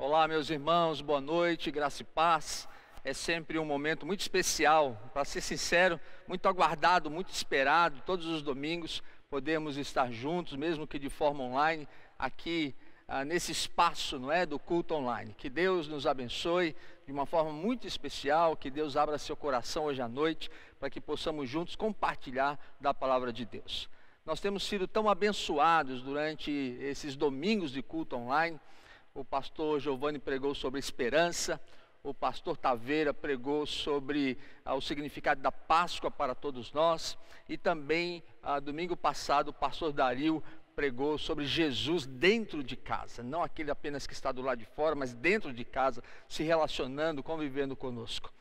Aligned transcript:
Olá, 0.00 0.28
meus 0.28 0.48
irmãos, 0.48 1.00
boa 1.00 1.20
noite, 1.20 1.72
graça 1.72 2.02
e 2.02 2.04
paz. 2.04 2.68
É 3.02 3.12
sempre 3.12 3.58
um 3.58 3.64
momento 3.64 4.06
muito 4.06 4.20
especial, 4.20 4.96
para 5.12 5.24
ser 5.24 5.40
sincero, 5.40 5.98
muito 6.24 6.46
aguardado, 6.46 7.10
muito 7.10 7.30
esperado. 7.30 8.00
Todos 8.06 8.24
os 8.26 8.40
domingos 8.40 9.02
podemos 9.28 9.76
estar 9.76 10.12
juntos, 10.12 10.54
mesmo 10.54 10.86
que 10.86 11.00
de 11.00 11.10
forma 11.10 11.42
online, 11.42 11.88
aqui 12.16 12.76
ah, 13.08 13.24
nesse 13.24 13.50
espaço, 13.50 14.20
não 14.20 14.30
é, 14.30 14.46
do 14.46 14.56
culto 14.56 14.94
online. 14.94 15.34
Que 15.36 15.50
Deus 15.50 15.88
nos 15.88 16.06
abençoe 16.06 16.76
de 17.04 17.10
uma 17.10 17.26
forma 17.26 17.50
muito 17.50 17.84
especial, 17.84 18.56
que 18.56 18.70
Deus 18.70 18.96
abra 18.96 19.18
seu 19.18 19.36
coração 19.36 19.86
hoje 19.86 20.00
à 20.00 20.06
noite, 20.06 20.48
para 20.78 20.88
que 20.88 21.00
possamos 21.00 21.50
juntos 21.50 21.74
compartilhar 21.74 22.56
da 22.80 22.94
palavra 22.94 23.32
de 23.32 23.44
Deus. 23.44 23.90
Nós 24.24 24.38
temos 24.38 24.62
sido 24.62 24.86
tão 24.86 25.10
abençoados 25.10 26.02
durante 26.02 26.52
esses 26.52 27.16
domingos 27.16 27.72
de 27.72 27.82
culto 27.82 28.14
online 28.14 28.60
o 29.14 29.24
pastor 29.24 29.80
Giovanni 29.80 30.18
pregou 30.18 30.54
sobre 30.54 30.78
esperança, 30.78 31.60
o 32.02 32.14
pastor 32.14 32.56
Taveira 32.56 33.12
pregou 33.12 33.66
sobre 33.66 34.38
ah, 34.64 34.74
o 34.74 34.80
significado 34.80 35.42
da 35.42 35.50
Páscoa 35.50 36.10
para 36.10 36.34
todos 36.34 36.72
nós, 36.72 37.18
e 37.48 37.56
também, 37.58 38.22
ah, 38.42 38.60
domingo 38.60 38.96
passado, 38.96 39.48
o 39.48 39.52
pastor 39.52 39.92
Dario 39.92 40.42
pregou 40.74 41.18
sobre 41.18 41.44
Jesus 41.44 42.06
dentro 42.06 42.62
de 42.62 42.76
casa, 42.76 43.20
não 43.22 43.42
aquele 43.42 43.70
apenas 43.70 44.06
que 44.06 44.12
está 44.12 44.30
do 44.30 44.42
lado 44.42 44.58
de 44.58 44.64
fora, 44.64 44.94
mas 44.94 45.12
dentro 45.12 45.52
de 45.52 45.64
casa, 45.64 46.02
se 46.28 46.44
relacionando, 46.44 47.22
convivendo 47.22 47.74
conosco. 47.74 48.32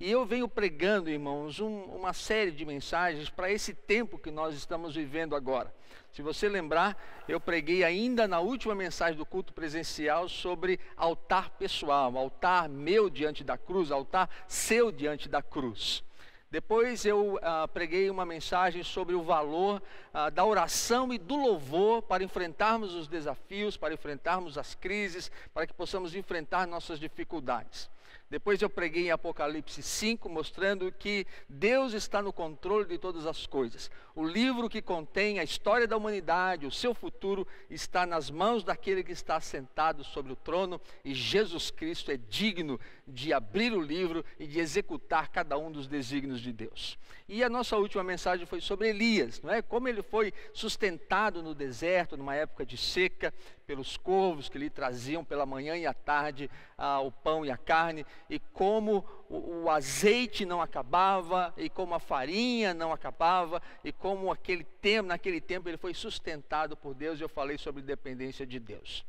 E 0.00 0.10
eu 0.10 0.26
venho 0.26 0.48
pregando, 0.48 1.08
irmãos, 1.08 1.60
um, 1.60 1.82
uma 1.84 2.12
série 2.12 2.50
de 2.50 2.64
mensagens 2.64 3.30
para 3.30 3.50
esse 3.50 3.72
tempo 3.72 4.18
que 4.18 4.30
nós 4.30 4.54
estamos 4.54 4.96
vivendo 4.96 5.36
agora. 5.36 5.72
Se 6.12 6.20
você 6.20 6.48
lembrar, 6.48 6.96
eu 7.28 7.40
preguei 7.40 7.84
ainda 7.84 8.26
na 8.26 8.40
última 8.40 8.74
mensagem 8.74 9.16
do 9.16 9.26
culto 9.26 9.52
presencial 9.52 10.28
sobre 10.28 10.80
altar 10.96 11.50
pessoal, 11.50 12.16
altar 12.16 12.68
meu 12.68 13.08
diante 13.08 13.44
da 13.44 13.56
cruz, 13.56 13.90
altar 13.92 14.28
seu 14.48 14.90
diante 14.90 15.28
da 15.28 15.42
cruz. 15.42 16.02
Depois 16.50 17.04
eu 17.04 17.38
ah, 17.42 17.66
preguei 17.66 18.08
uma 18.10 18.24
mensagem 18.24 18.84
sobre 18.84 19.14
o 19.14 19.22
valor 19.22 19.82
ah, 20.12 20.30
da 20.30 20.44
oração 20.44 21.12
e 21.12 21.18
do 21.18 21.34
louvor 21.34 22.02
para 22.02 22.22
enfrentarmos 22.22 22.94
os 22.94 23.08
desafios, 23.08 23.76
para 23.76 23.94
enfrentarmos 23.94 24.56
as 24.56 24.74
crises, 24.74 25.32
para 25.52 25.66
que 25.66 25.74
possamos 25.74 26.14
enfrentar 26.14 26.66
nossas 26.66 27.00
dificuldades. 27.00 27.90
Depois 28.30 28.60
eu 28.60 28.70
preguei 28.70 29.06
em 29.06 29.10
Apocalipse 29.10 29.82
5, 29.82 30.28
mostrando 30.28 30.90
que 30.90 31.26
Deus 31.48 31.92
está 31.92 32.22
no 32.22 32.32
controle 32.32 32.86
de 32.86 32.98
todas 32.98 33.26
as 33.26 33.46
coisas. 33.46 33.90
O 34.14 34.24
livro 34.24 34.68
que 34.68 34.80
contém 34.80 35.38
a 35.38 35.44
história 35.44 35.86
da 35.86 35.96
humanidade, 35.96 36.66
o 36.66 36.70
seu 36.70 36.94
futuro, 36.94 37.46
está 37.68 38.06
nas 38.06 38.30
mãos 38.30 38.64
daquele 38.64 39.04
que 39.04 39.12
está 39.12 39.40
sentado 39.40 40.02
sobre 40.02 40.32
o 40.32 40.36
trono, 40.36 40.80
e 41.04 41.14
Jesus 41.14 41.70
Cristo 41.70 42.10
é 42.10 42.16
digno 42.16 42.80
de 43.06 43.32
abrir 43.32 43.72
o 43.72 43.80
livro 43.80 44.24
e 44.38 44.46
de 44.46 44.58
executar 44.58 45.28
cada 45.28 45.58
um 45.58 45.70
dos 45.70 45.86
desígnios 45.86 46.40
de 46.40 46.52
Deus. 46.52 46.98
E 47.28 47.42
a 47.42 47.48
nossa 47.48 47.76
última 47.76 48.02
mensagem 48.04 48.46
foi 48.46 48.60
sobre 48.60 48.88
Elias, 48.88 49.40
não 49.42 49.52
é? 49.52 49.62
Como 49.62 49.88
ele 49.88 50.02
foi 50.02 50.32
sustentado 50.52 51.42
no 51.42 51.54
deserto, 51.54 52.16
numa 52.16 52.34
época 52.34 52.66
de 52.66 52.76
seca, 52.76 53.32
pelos 53.66 53.96
corvos 53.96 54.48
que 54.48 54.58
lhe 54.58 54.68
traziam 54.68 55.24
pela 55.24 55.46
manhã 55.46 55.76
e 55.76 55.86
à 55.86 55.94
tarde 55.94 56.50
ah, 56.76 57.00
o 57.00 57.10
pão 57.10 57.44
e 57.44 57.50
a 57.50 57.56
carne, 57.56 58.04
e 58.28 58.38
como 58.38 59.04
o, 59.28 59.64
o, 59.64 59.70
azeite 59.70 60.44
não 60.44 60.60
acabava, 60.60 61.52
e 61.56 61.70
como 61.70 61.94
a 61.94 62.00
farinha 62.00 62.74
não 62.74 62.92
acabava, 62.92 63.62
e 63.82 63.90
como 63.90 64.30
aquele 64.30 64.64
tempo, 64.64 65.08
naquele 65.08 65.40
tempo 65.40 65.68
ele 65.68 65.78
foi 65.78 65.94
sustentado 65.94 66.76
por 66.76 66.94
Deus, 66.94 67.18
e 67.18 67.22
eu 67.22 67.28
falei 67.28 67.56
sobre 67.56 67.82
dependência 67.82 68.46
de 68.46 68.58
Deus. 68.58 69.04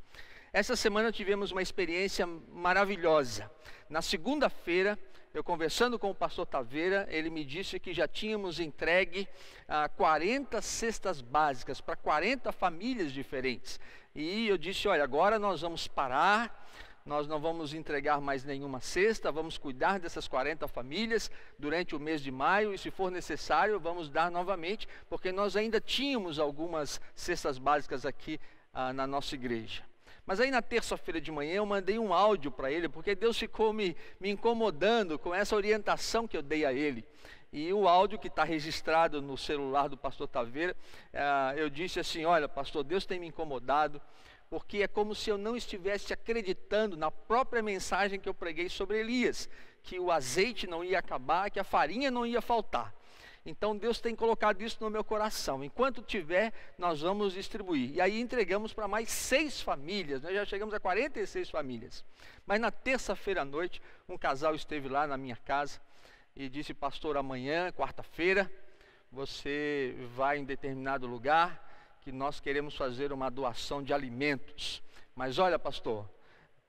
Essa 0.55 0.77
semana 0.77 1.11
tivemos 1.11 1.51
uma 1.51 1.61
experiência 1.61 2.25
maravilhosa. 2.25 3.51
Na 3.89 4.01
segunda-feira, 4.01 4.97
eu 5.33 5.43
conversando 5.43 5.99
com 5.99 6.09
o 6.09 6.15
pastor 6.15 6.45
Taveira, 6.45 7.05
ele 7.09 7.29
me 7.29 7.43
disse 7.43 7.77
que 7.77 7.93
já 7.93 8.07
tínhamos 8.07 8.61
entregue 8.61 9.27
ah, 9.67 9.89
40 9.89 10.61
cestas 10.61 11.19
básicas 11.19 11.81
para 11.81 11.97
40 11.97 12.53
famílias 12.53 13.11
diferentes. 13.11 13.81
E 14.15 14.47
eu 14.47 14.57
disse: 14.57 14.87
olha, 14.87 15.03
agora 15.03 15.37
nós 15.37 15.59
vamos 15.59 15.89
parar, 15.89 16.65
nós 17.05 17.27
não 17.27 17.37
vamos 17.41 17.73
entregar 17.73 18.21
mais 18.21 18.45
nenhuma 18.45 18.79
cesta, 18.79 19.33
vamos 19.33 19.57
cuidar 19.57 19.99
dessas 19.99 20.25
40 20.25 20.69
famílias 20.69 21.29
durante 21.59 21.97
o 21.97 21.99
mês 21.99 22.21
de 22.21 22.31
maio 22.31 22.73
e, 22.73 22.77
se 22.77 22.89
for 22.89 23.11
necessário, 23.11 23.77
vamos 23.77 24.09
dar 24.09 24.31
novamente, 24.31 24.87
porque 25.09 25.33
nós 25.33 25.57
ainda 25.57 25.81
tínhamos 25.81 26.39
algumas 26.39 27.01
cestas 27.13 27.57
básicas 27.57 28.05
aqui 28.05 28.39
ah, 28.73 28.93
na 28.93 29.05
nossa 29.05 29.35
igreja. 29.35 29.83
Mas 30.25 30.39
aí 30.39 30.49
na 30.49 30.61
terça-feira 30.61 31.21
de 31.21 31.31
manhã 31.31 31.55
eu 31.55 31.65
mandei 31.65 31.99
um 31.99 32.11
áudio 32.11 32.49
para 32.49 32.71
ele, 32.71 32.89
porque 32.89 33.13
Deus 33.13 33.37
ficou 33.37 33.71
me, 33.71 33.95
me 34.19 34.29
incomodando 34.29 35.19
com 35.19 35.33
essa 35.33 35.55
orientação 35.55 36.27
que 36.27 36.35
eu 36.35 36.41
dei 36.41 36.65
a 36.65 36.73
ele. 36.73 37.05
E 37.53 37.71
o 37.71 37.87
áudio 37.87 38.19
que 38.19 38.27
está 38.27 38.43
registrado 38.43 39.21
no 39.21 39.37
celular 39.37 39.87
do 39.87 39.95
pastor 39.95 40.27
Taveira, 40.27 40.75
eh, 41.13 41.53
eu 41.57 41.69
disse 41.69 41.99
assim: 41.99 42.25
Olha, 42.25 42.49
pastor, 42.49 42.83
Deus 42.83 43.05
tem 43.05 43.19
me 43.19 43.27
incomodado, 43.27 44.01
porque 44.49 44.79
é 44.79 44.87
como 44.87 45.15
se 45.15 45.29
eu 45.29 45.37
não 45.37 45.55
estivesse 45.55 46.11
acreditando 46.11 46.97
na 46.97 47.09
própria 47.09 47.61
mensagem 47.61 48.19
que 48.19 48.27
eu 48.27 48.33
preguei 48.33 48.67
sobre 48.67 48.99
Elias, 48.99 49.47
que 49.83 49.99
o 49.99 50.11
azeite 50.11 50.67
não 50.67 50.83
ia 50.83 50.99
acabar, 50.99 51.49
que 51.49 51.59
a 51.59 51.63
farinha 51.63 52.09
não 52.09 52.25
ia 52.25 52.41
faltar. 52.41 52.93
Então 53.45 53.77
Deus 53.77 54.01
tem 54.01 54.15
colocado 54.15 54.61
isso 54.63 54.77
no 54.81 54.89
meu 54.89 55.03
coração. 55.03 55.63
Enquanto 55.63 56.01
tiver, 56.01 56.51
nós 56.77 57.01
vamos 57.01 57.33
distribuir. 57.33 57.91
E 57.93 58.01
aí 58.01 58.19
entregamos 58.19 58.73
para 58.73 58.87
mais 58.87 59.09
seis 59.09 59.61
famílias. 59.61 60.23
Nós 60.23 60.33
já 60.33 60.43
chegamos 60.45 60.73
a 60.73 60.79
46 60.79 61.51
famílias. 61.51 62.03
Mas 62.45 62.59
na 62.59 62.71
terça-feira 62.71 63.41
à 63.41 63.45
noite, 63.45 63.81
um 64.09 64.17
casal 64.17 64.55
esteve 64.55 64.89
lá 64.89 65.05
na 65.05 65.15
minha 65.15 65.35
casa 65.35 65.79
e 66.35 66.49
disse, 66.49 66.73
pastor, 66.73 67.17
amanhã, 67.17 67.71
quarta-feira, 67.71 68.51
você 69.11 69.95
vai 70.15 70.39
em 70.39 70.43
determinado 70.43 71.05
lugar 71.05 71.63
que 72.01 72.11
nós 72.11 72.39
queremos 72.39 72.75
fazer 72.75 73.13
uma 73.13 73.29
doação 73.29 73.81
de 73.83 73.93
alimentos. 73.93 74.81
Mas 75.15 75.37
olha, 75.37 75.57
pastor, 75.57 76.09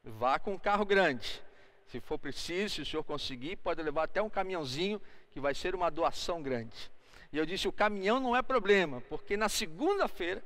vá 0.04 0.38
com 0.38 0.52
um 0.52 0.58
carro 0.58 0.84
grande. 0.84 1.42
Se 1.86 2.00
for 2.00 2.18
preciso, 2.18 2.76
se 2.76 2.82
o 2.82 2.86
senhor 2.86 3.02
conseguir, 3.02 3.56
pode 3.56 3.82
levar 3.82 4.04
até 4.04 4.20
um 4.20 4.30
caminhãozinho 4.30 5.00
que 5.36 5.40
vai 5.40 5.54
ser 5.54 5.74
uma 5.74 5.90
doação 5.90 6.42
grande. 6.42 6.90
E 7.30 7.36
eu 7.36 7.44
disse: 7.44 7.68
o 7.68 7.72
caminhão 7.72 8.18
não 8.18 8.34
é 8.34 8.40
problema, 8.40 9.02
porque 9.02 9.36
na 9.36 9.50
segunda-feira 9.50 10.42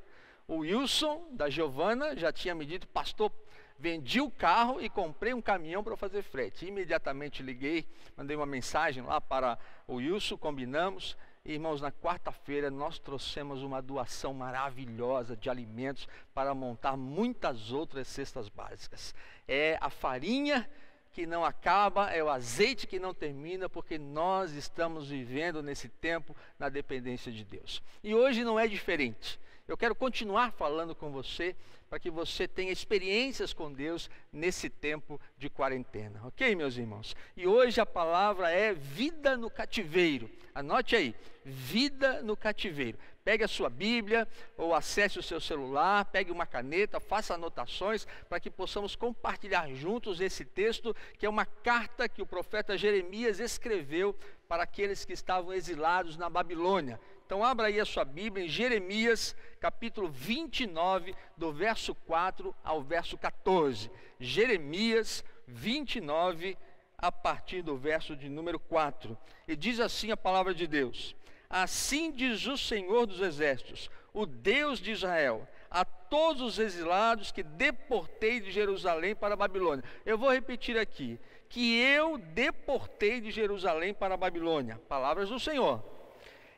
o 0.48 0.56
Wilson 0.56 1.28
da 1.30 1.48
Giovana 1.48 2.16
já 2.16 2.32
tinha 2.32 2.56
me 2.56 2.66
dito, 2.66 2.88
pastor, 2.88 3.30
vendi 3.78 4.20
o 4.20 4.28
carro 4.28 4.80
e 4.80 4.90
comprei 4.90 5.32
um 5.32 5.40
caminhão 5.40 5.84
para 5.84 5.96
fazer 5.96 6.24
frete. 6.24 6.66
Imediatamente 6.66 7.40
liguei, 7.40 7.86
mandei 8.16 8.36
uma 8.36 8.46
mensagem 8.46 9.04
lá 9.04 9.20
para 9.20 9.56
o 9.86 9.94
Wilson, 9.98 10.36
combinamos. 10.36 11.16
E, 11.44 11.52
irmãos, 11.52 11.80
na 11.80 11.92
quarta-feira 11.92 12.68
nós 12.68 12.98
trouxemos 12.98 13.62
uma 13.62 13.80
doação 13.80 14.34
maravilhosa 14.34 15.36
de 15.36 15.48
alimentos 15.48 16.08
para 16.34 16.52
montar 16.52 16.96
muitas 16.96 17.70
outras 17.70 18.08
cestas 18.08 18.48
básicas. 18.48 19.14
É 19.46 19.78
a 19.80 19.88
farinha 19.88 20.68
que 21.12 21.26
não 21.26 21.44
acaba, 21.44 22.10
é 22.10 22.22
o 22.22 22.28
azeite 22.28 22.86
que 22.86 22.98
não 22.98 23.12
termina, 23.12 23.68
porque 23.68 23.98
nós 23.98 24.52
estamos 24.52 25.08
vivendo 25.08 25.62
nesse 25.62 25.88
tempo 25.88 26.36
na 26.58 26.68
dependência 26.68 27.32
de 27.32 27.44
Deus. 27.44 27.82
E 28.02 28.14
hoje 28.14 28.44
não 28.44 28.58
é 28.58 28.68
diferente. 28.68 29.38
Eu 29.66 29.76
quero 29.76 29.94
continuar 29.94 30.52
falando 30.52 30.94
com 30.94 31.10
você 31.10 31.54
para 31.88 31.98
que 31.98 32.10
você 32.10 32.46
tenha 32.46 32.72
experiências 32.72 33.52
com 33.52 33.72
Deus 33.72 34.08
nesse 34.32 34.70
tempo 34.70 35.20
de 35.36 35.50
quarentena. 35.50 36.20
Ok, 36.24 36.54
meus 36.54 36.76
irmãos? 36.76 37.16
E 37.36 37.46
hoje 37.46 37.80
a 37.80 37.86
palavra 37.86 38.50
é 38.50 38.72
vida 38.72 39.36
no 39.36 39.50
cativeiro. 39.50 40.30
Anote 40.54 40.94
aí, 40.94 41.14
vida 41.44 42.22
no 42.22 42.36
cativeiro. 42.36 42.98
Pegue 43.24 43.44
a 43.44 43.48
sua 43.48 43.68
Bíblia 43.68 44.26
ou 44.56 44.74
acesse 44.74 45.18
o 45.18 45.22
seu 45.22 45.40
celular, 45.40 46.04
pegue 46.06 46.32
uma 46.32 46.46
caneta, 46.46 46.98
faça 46.98 47.34
anotações 47.34 48.06
para 48.28 48.40
que 48.40 48.50
possamos 48.50 48.96
compartilhar 48.96 49.68
juntos 49.74 50.20
esse 50.20 50.44
texto, 50.44 50.96
que 51.18 51.26
é 51.26 51.28
uma 51.28 51.44
carta 51.44 52.08
que 52.08 52.22
o 52.22 52.26
profeta 52.26 52.78
Jeremias 52.78 53.38
escreveu 53.38 54.16
para 54.48 54.62
aqueles 54.62 55.04
que 55.04 55.12
estavam 55.12 55.52
exilados 55.52 56.16
na 56.16 56.30
Babilônia. 56.30 56.98
Então 57.30 57.44
abra 57.44 57.68
aí 57.68 57.78
a 57.78 57.84
sua 57.84 58.04
Bíblia 58.04 58.44
em 58.44 58.48
Jeremias, 58.48 59.36
capítulo 59.60 60.08
29, 60.08 61.14
do 61.36 61.52
verso 61.52 61.94
4 61.94 62.52
ao 62.64 62.82
verso 62.82 63.16
14. 63.16 63.88
Jeremias 64.18 65.22
29, 65.46 66.58
a 66.98 67.12
partir 67.12 67.62
do 67.62 67.76
verso 67.76 68.16
de 68.16 68.28
número 68.28 68.58
4. 68.58 69.16
E 69.46 69.54
diz 69.54 69.78
assim 69.78 70.10
a 70.10 70.16
palavra 70.16 70.52
de 70.52 70.66
Deus: 70.66 71.14
Assim 71.50 72.12
diz 72.12 72.46
o 72.46 72.56
Senhor 72.56 73.06
dos 73.06 73.20
Exércitos, 73.20 73.90
o 74.14 74.24
Deus 74.24 74.78
de 74.78 74.92
Israel, 74.92 75.46
a 75.68 75.84
todos 75.84 76.42
os 76.42 76.58
exilados 76.60 77.32
que 77.32 77.42
deportei 77.42 78.38
de 78.38 78.52
Jerusalém 78.52 79.16
para 79.16 79.34
a 79.34 79.36
Babilônia. 79.36 79.84
Eu 80.06 80.16
vou 80.16 80.32
repetir 80.32 80.78
aqui: 80.78 81.18
que 81.48 81.76
eu 81.80 82.16
deportei 82.16 83.20
de 83.20 83.32
Jerusalém 83.32 83.92
para 83.92 84.14
a 84.14 84.16
Babilônia. 84.16 84.80
Palavras 84.88 85.28
do 85.28 85.40
Senhor 85.40 85.82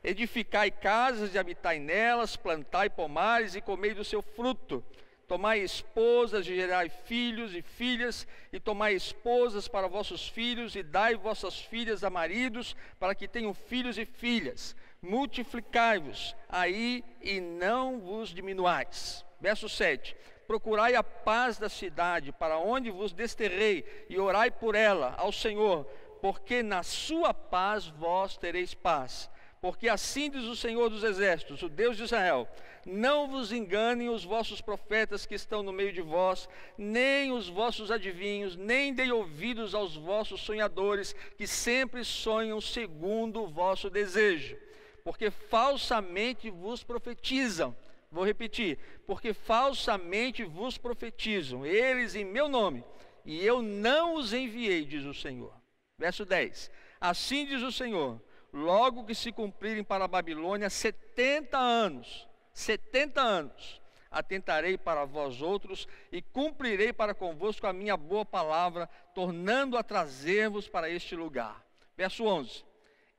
edificai 0.04 0.70
casas 0.70 1.34
e 1.34 1.38
habitai 1.38 1.78
nelas, 1.78 2.36
plantai 2.36 2.90
pomares 2.90 3.54
e 3.54 3.60
comei 3.60 3.94
do 3.94 4.04
seu 4.04 4.20
fruto. 4.20 4.84
Tomai 5.32 5.60
esposas 5.60 6.46
e 6.46 6.54
gerai 6.54 6.90
filhos 6.90 7.54
e 7.54 7.62
filhas, 7.62 8.26
e 8.52 8.60
tomai 8.60 8.92
esposas 8.92 9.66
para 9.66 9.88
vossos 9.88 10.28
filhos, 10.28 10.76
e 10.76 10.82
dai 10.82 11.14
vossas 11.14 11.58
filhas 11.58 12.04
a 12.04 12.10
maridos, 12.10 12.76
para 13.00 13.14
que 13.14 13.26
tenham 13.26 13.54
filhos 13.54 13.96
e 13.96 14.04
filhas. 14.04 14.76
Multiplicai-vos 15.00 16.36
aí 16.50 17.02
e 17.22 17.40
não 17.40 17.98
vos 17.98 18.28
diminuais. 18.28 19.24
Verso 19.40 19.70
7 19.70 20.14
procurai 20.46 20.94
a 20.94 21.02
paz 21.02 21.56
da 21.56 21.70
cidade, 21.70 22.30
para 22.30 22.58
onde 22.58 22.90
vos 22.90 23.14
desterrei, 23.14 24.06
e 24.10 24.18
orai 24.18 24.50
por 24.50 24.74
ela 24.74 25.14
ao 25.16 25.32
Senhor, 25.32 25.86
porque 26.20 26.62
na 26.62 26.82
sua 26.82 27.32
paz 27.32 27.86
vós 27.86 28.36
tereis 28.36 28.74
paz. 28.74 29.30
Porque 29.62 29.88
assim 29.88 30.28
diz 30.28 30.44
o 30.44 30.54
Senhor 30.54 30.90
dos 30.90 31.02
Exércitos, 31.02 31.62
o 31.62 31.68
Deus 31.70 31.96
de 31.96 32.02
Israel: 32.02 32.46
Não 32.84 33.26
vos 33.28 33.50
enganem 33.50 34.10
os 34.10 34.24
vossos 34.24 34.60
profetas 34.60 35.24
que 35.24 35.34
estão 35.34 35.62
no 35.62 35.72
meio 35.72 35.94
de 35.94 36.02
vós, 36.02 36.46
nem 36.76 37.32
os 37.32 37.48
vossos 37.48 37.90
adivinhos, 37.90 38.56
nem 38.56 38.92
dei 38.92 39.10
ouvidos 39.10 39.74
aos 39.74 39.96
vossos 39.96 40.42
sonhadores, 40.42 41.14
que 41.38 41.46
sempre 41.46 42.04
sonham 42.04 42.60
segundo 42.60 43.44
o 43.44 43.48
vosso 43.48 43.88
desejo. 43.88 44.58
Porque 45.02 45.30
falsamente 45.30 46.50
vos 46.50 46.84
profetizam 46.84 47.74
Vou 48.12 48.24
repetir: 48.24 48.78
porque 49.06 49.32
falsamente 49.32 50.44
vos 50.44 50.76
profetizam, 50.76 51.64
eles 51.64 52.14
em 52.14 52.24
meu 52.26 52.46
nome, 52.46 52.84
e 53.24 53.44
eu 53.44 53.62
não 53.62 54.16
os 54.16 54.34
enviei, 54.34 54.84
diz 54.84 55.04
o 55.06 55.14
Senhor. 55.14 55.54
Verso 55.96 56.26
10: 56.26 56.70
Assim 57.00 57.46
diz 57.46 57.62
o 57.62 57.72
Senhor: 57.72 58.20
logo 58.52 59.04
que 59.04 59.14
se 59.14 59.32
cumprirem 59.32 59.82
para 59.82 60.04
a 60.04 60.08
Babilônia 60.08 60.68
70 60.68 61.56
anos, 61.58 62.28
70 62.52 63.20
anos, 63.20 63.80
atentarei 64.10 64.76
para 64.76 65.04
vós 65.04 65.40
outros 65.40 65.88
e 66.10 66.20
cumprirei 66.20 66.92
para 66.92 67.14
convosco 67.14 67.66
a 67.66 67.72
minha 67.72 67.96
boa 67.96 68.24
palavra, 68.24 68.88
tornando 69.14 69.76
a 69.76 69.82
trazer-vos 69.82 70.68
para 70.68 70.90
este 70.90 71.16
lugar. 71.16 71.64
Verso 71.96 72.24
11: 72.24 72.64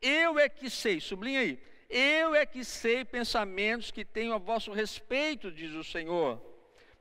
Eu 0.01 0.37
é 0.37 0.47
que 0.47 0.69
sei, 0.69 1.01
sublinha 1.01 1.39
aí, 1.39 1.59
eu 1.89 2.35
é 2.35 2.45
que 2.45 2.63
sei 2.63 3.03
pensamentos 3.03 3.91
que 3.91 4.05
tenho 4.05 4.33
a 4.33 4.37
vosso 4.37 4.71
respeito, 4.71 5.51
diz 5.51 5.73
o 5.73 5.83
Senhor. 5.83 6.41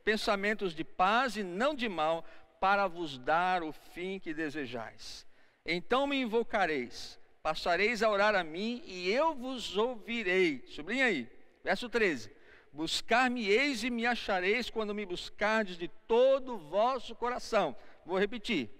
Pensamentos 0.05 0.75
de 0.75 0.82
paz 0.82 1.37
e 1.37 1.44
não 1.44 1.75
de 1.75 1.88
mal, 1.88 2.25
para 2.61 2.87
vos 2.87 3.19
dar 3.19 3.62
o 3.62 3.73
fim 3.73 4.19
que 4.19 4.34
desejais. 4.34 5.26
Então 5.64 6.06
me 6.06 6.20
invocareis, 6.20 7.19
passareis 7.43 8.03
a 8.03 8.09
orar 8.09 8.35
a 8.35 8.44
mim 8.44 8.83
e 8.87 9.11
eu 9.11 9.35
vos 9.35 9.77
ouvirei. 9.77 10.65
Sublinha 10.69 11.06
aí, 11.06 11.29
verso 11.65 11.89
13. 11.89 12.31
Buscar-me-eis 12.73 13.85
e 13.85 13.91
me 13.91 14.06
achareis 14.06 14.71
quando 14.71 14.94
me 14.94 15.05
buscardes 15.05 15.77
de 15.77 15.89
todo 16.06 16.55
o 16.55 16.59
vosso 16.59 17.15
coração. 17.15 17.77
Vou 18.06 18.19
repetir. 18.19 18.71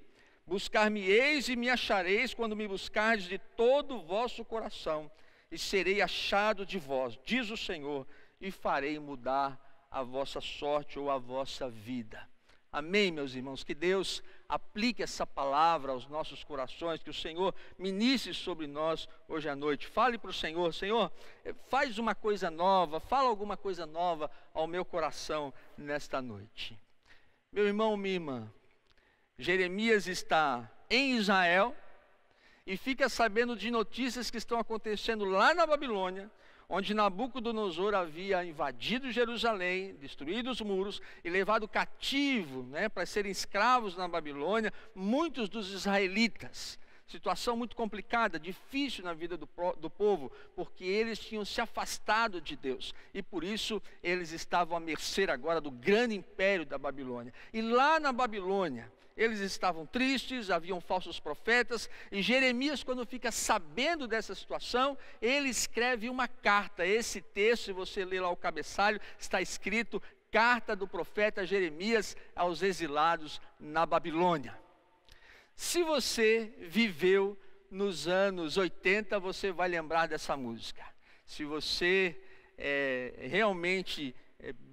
Buscar-me-eis 0.47 1.49
e 1.49 1.57
me 1.57 1.69
achareis 1.69 2.33
quando 2.33 2.57
me 2.57 2.67
buscardes 2.67 3.27
de 3.27 3.39
todo 3.39 3.97
o 3.97 4.03
vosso 4.03 4.45
coração 4.45 5.11
e 5.51 5.59
serei 5.59 6.01
achado 6.01 6.65
de 6.65 6.79
vós, 6.79 7.19
diz 7.25 7.51
o 7.51 7.57
Senhor, 7.59 8.07
e 8.41 8.51
farei 8.51 8.99
mudar 8.99 9.61
a 9.91 10.03
vossa 10.03 10.41
sorte 10.41 10.99
ou 10.99 11.11
a 11.11 11.19
vossa 11.19 11.69
vida. 11.69 12.27
Amém, 12.73 13.13
meus 13.13 13.35
irmãos. 13.35 13.63
Que 13.63 13.75
Deus 13.75 14.23
aplique 14.49 15.03
essa 15.03 15.27
palavra 15.27 15.93
aos 15.93 16.09
nossos 16.09 16.43
corações, 16.43 17.03
que 17.03 17.11
o 17.11 17.15
Senhor 17.15 17.55
ministre 17.79 18.33
sobre 18.33 18.67
nós 18.67 19.07
hoje 19.29 19.47
à 19.47 19.55
noite. 19.55 19.87
Fale 19.87 20.17
para 20.17 20.31
o 20.31 20.35
Senhor: 20.35 20.73
Senhor, 20.73 21.13
faz 21.69 21.99
uma 21.99 22.15
coisa 22.15 22.51
nova, 22.51 22.99
fala 22.99 23.29
alguma 23.29 23.59
coisa 23.59 23.85
nova 23.85 24.31
ao 24.55 24.67
meu 24.67 24.87
coração 24.87 25.53
nesta 25.77 26.23
noite. 26.23 26.79
Meu 27.53 27.67
irmão, 27.67 27.95
minha 27.95 28.15
irmã, 28.15 28.53
Jeremias 29.39 30.07
está 30.07 30.71
em 30.89 31.17
Israel, 31.17 31.77
e 32.67 32.77
fica 32.77 33.09
sabendo 33.09 33.57
de 33.57 33.71
notícias 33.71 34.31
que 34.31 34.39
estão 34.39 34.59
acontecendo 34.59 35.25
lá 35.25 35.53
na 35.53 35.67
Babilônia, 35.67 36.31
onde 36.75 36.95
Nabucodonosor 36.95 37.95
havia 37.95 38.43
invadido 38.43 39.13
Jerusalém, 39.13 39.95
destruído 40.01 40.51
os 40.51 40.63
muros 40.63 41.03
e 41.23 41.29
levado 41.29 41.69
cativo 41.69 42.63
né, 42.63 42.89
para 42.89 43.05
serem 43.05 43.31
escravos 43.31 43.95
na 43.95 44.09
Babilônia 44.09 44.73
muitos 44.95 45.51
dos 45.51 45.71
israelitas. 45.71 46.79
Situação 47.07 47.59
muito 47.59 47.77
complicada, 47.77 48.41
difícil 48.41 49.05
na 49.05 49.13
vida 49.13 49.37
do, 49.37 49.47
do 49.79 49.91
povo, 49.91 50.33
porque 50.57 50.83
eles 50.83 51.19
tinham 51.19 51.45
se 51.45 51.61
afastado 51.61 52.41
de 52.41 52.57
Deus 52.57 52.95
e 53.13 53.23
por 53.23 53.45
isso 53.45 53.83
eles 54.03 54.33
estavam 54.33 54.75
à 54.75 54.81
mercê 54.81 55.25
agora 55.25 55.61
do 55.61 55.71
grande 55.71 56.15
império 56.15 56.65
da 56.65 56.79
Babilônia. 56.79 57.35
E 57.53 57.61
lá 57.61 58.01
na 58.01 58.15
Babilônia, 58.15 58.91
eles 59.23 59.41
estavam 59.41 59.87
tristes, 59.87 60.51
haviam 60.51 60.81
falsos 60.81 61.21
profetas, 61.21 61.89
e 62.11 62.23
Jeremias, 62.23 62.83
quando 62.83 63.07
fica 63.07 63.31
sabendo 63.31 64.07
dessa 64.07 64.35
situação, 64.35 64.97
ele 65.21 65.49
escreve 65.49 66.09
uma 66.09 66.27
carta. 66.27 66.87
Esse 66.87 67.21
texto, 67.21 67.65
se 67.65 67.73
você 67.73 68.05
ler 68.05 68.21
lá 68.21 68.31
o 68.31 68.37
cabeçalho, 68.37 69.01
está 69.19 69.41
escrito 69.41 70.03
Carta 70.33 70.75
do 70.75 70.89
profeta 70.89 71.45
Jeremias 71.45 72.17
aos 72.35 72.63
exilados 72.63 73.39
na 73.61 73.85
Babilônia. 73.85 74.59
Se 75.55 75.83
você 75.83 76.55
viveu 76.59 77.39
nos 77.71 78.09
anos 78.09 78.57
80, 78.57 79.21
você 79.21 79.53
vai 79.53 79.69
lembrar 79.69 80.09
dessa 80.09 80.35
música. 80.35 80.83
Se 81.27 81.45
você 81.45 82.19
é, 82.57 83.13
realmente 83.31 84.15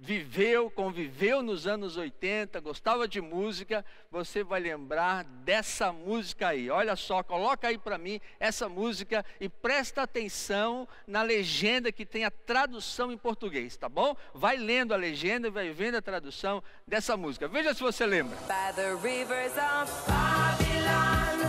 viveu, 0.00 0.68
conviveu 0.68 1.42
nos 1.42 1.66
anos 1.66 1.96
80, 1.96 2.58
gostava 2.60 3.06
de 3.06 3.20
música, 3.20 3.84
você 4.10 4.42
vai 4.42 4.58
lembrar 4.58 5.22
dessa 5.24 5.92
música 5.92 6.48
aí. 6.48 6.68
Olha 6.68 6.96
só, 6.96 7.22
coloca 7.22 7.68
aí 7.68 7.78
para 7.78 7.96
mim 7.96 8.20
essa 8.40 8.68
música 8.68 9.24
e 9.38 9.48
presta 9.48 10.02
atenção 10.02 10.88
na 11.06 11.22
legenda 11.22 11.92
que 11.92 12.04
tem 12.04 12.24
a 12.24 12.30
tradução 12.30 13.12
em 13.12 13.18
português, 13.18 13.76
tá 13.76 13.88
bom? 13.88 14.16
Vai 14.34 14.56
lendo 14.56 14.92
a 14.92 14.96
legenda 14.96 15.46
e 15.46 15.50
vai 15.50 15.70
vendo 15.70 15.96
a 15.96 16.02
tradução 16.02 16.62
dessa 16.86 17.16
música. 17.16 17.46
Veja 17.46 17.72
se 17.72 17.80
você 17.80 18.04
lembra. 18.04 18.36
By 18.48 18.74
the 18.74 18.94
rivers 18.94 19.52
of 19.52 19.92
Babylon, 20.08 21.48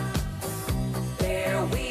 there 1.18 1.64
we 1.74 1.91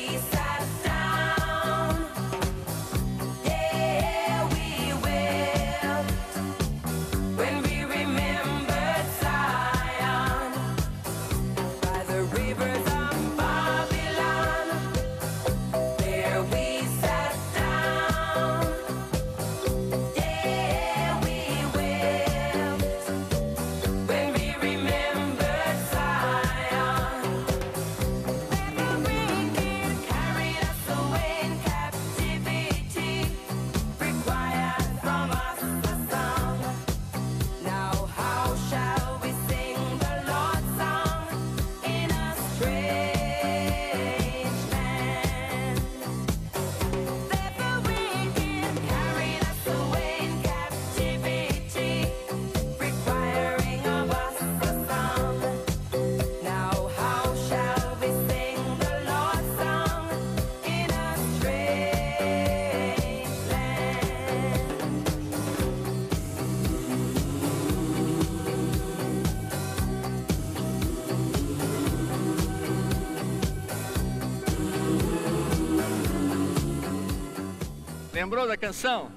Lembrou 78.20 78.46
da 78.46 78.54
canção? 78.54 79.10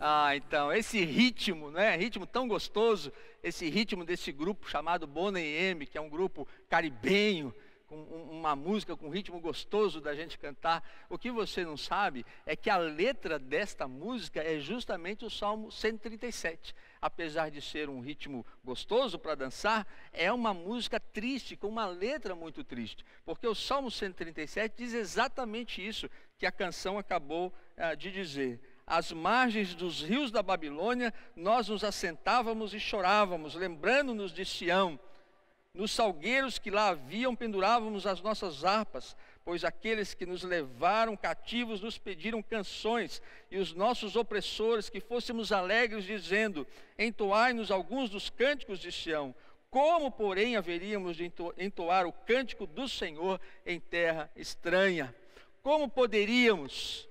Ah, 0.00 0.34
então, 0.34 0.72
esse 0.72 1.04
ritmo, 1.04 1.70
né? 1.70 1.94
Ritmo 1.94 2.26
tão 2.26 2.48
gostoso, 2.48 3.12
esse 3.40 3.70
ritmo 3.70 4.04
desse 4.04 4.32
grupo 4.32 4.68
chamado 4.68 5.06
Bonnie 5.06 5.44
M, 5.44 5.86
que 5.86 5.96
é 5.96 6.00
um 6.00 6.08
grupo 6.08 6.44
caribenho, 6.68 7.54
com 7.86 8.02
uma 8.02 8.56
música 8.56 8.96
com 8.96 9.08
ritmo 9.10 9.38
gostoso 9.38 10.00
da 10.00 10.12
gente 10.12 10.36
cantar. 10.40 10.82
O 11.08 11.16
que 11.16 11.30
você 11.30 11.64
não 11.64 11.76
sabe 11.76 12.26
é 12.44 12.56
que 12.56 12.68
a 12.68 12.76
letra 12.76 13.38
desta 13.38 13.86
música 13.86 14.42
é 14.42 14.58
justamente 14.58 15.24
o 15.24 15.30
Salmo 15.30 15.70
137. 15.70 16.74
Apesar 17.00 17.50
de 17.50 17.60
ser 17.60 17.88
um 17.88 18.00
ritmo 18.00 18.44
gostoso 18.64 19.18
para 19.18 19.34
dançar, 19.34 19.86
é 20.12 20.32
uma 20.32 20.52
música 20.52 20.98
triste, 20.98 21.56
com 21.56 21.68
uma 21.68 21.86
letra 21.86 22.34
muito 22.34 22.64
triste. 22.64 23.04
Porque 23.24 23.46
o 23.46 23.54
Salmo 23.54 23.90
137 23.90 24.74
diz 24.76 24.94
exatamente 24.94 25.86
isso 25.86 26.08
que 26.38 26.46
a 26.46 26.52
canção 26.52 26.98
acabou 26.98 27.52
uh, 27.76 27.96
de 27.96 28.10
dizer. 28.10 28.60
Às 28.86 29.10
margens 29.10 29.74
dos 29.74 30.02
rios 30.02 30.30
da 30.30 30.42
Babilônia, 30.42 31.12
nós 31.34 31.68
nos 31.68 31.82
assentávamos 31.82 32.72
e 32.72 32.78
chorávamos, 32.78 33.54
lembrando-nos 33.54 34.32
de 34.32 34.44
Sião. 34.44 34.98
Nos 35.74 35.90
salgueiros 35.90 36.58
que 36.58 36.70
lá 36.70 36.88
haviam, 36.88 37.36
pendurávamos 37.36 38.06
as 38.06 38.22
nossas 38.22 38.64
harpas, 38.64 39.16
pois 39.46 39.64
aqueles 39.64 40.12
que 40.12 40.26
nos 40.26 40.42
levaram 40.42 41.16
cativos 41.16 41.80
nos 41.80 41.96
pediram 41.96 42.42
canções, 42.42 43.22
e 43.48 43.58
os 43.58 43.72
nossos 43.72 44.16
opressores 44.16 44.90
que 44.90 44.98
fôssemos 44.98 45.52
alegres, 45.52 46.04
dizendo: 46.04 46.66
Entoai-nos 46.98 47.70
alguns 47.70 48.10
dos 48.10 48.28
cânticos 48.28 48.80
de 48.80 48.90
Sião. 48.90 49.32
Como, 49.70 50.10
porém, 50.10 50.56
haveríamos 50.56 51.16
de 51.16 51.32
entoar 51.58 52.06
o 52.06 52.12
cântico 52.12 52.66
do 52.66 52.88
Senhor 52.88 53.40
em 53.64 53.78
terra 53.78 54.28
estranha? 54.34 55.14
Como 55.62 55.88
poderíamos? 55.88 57.08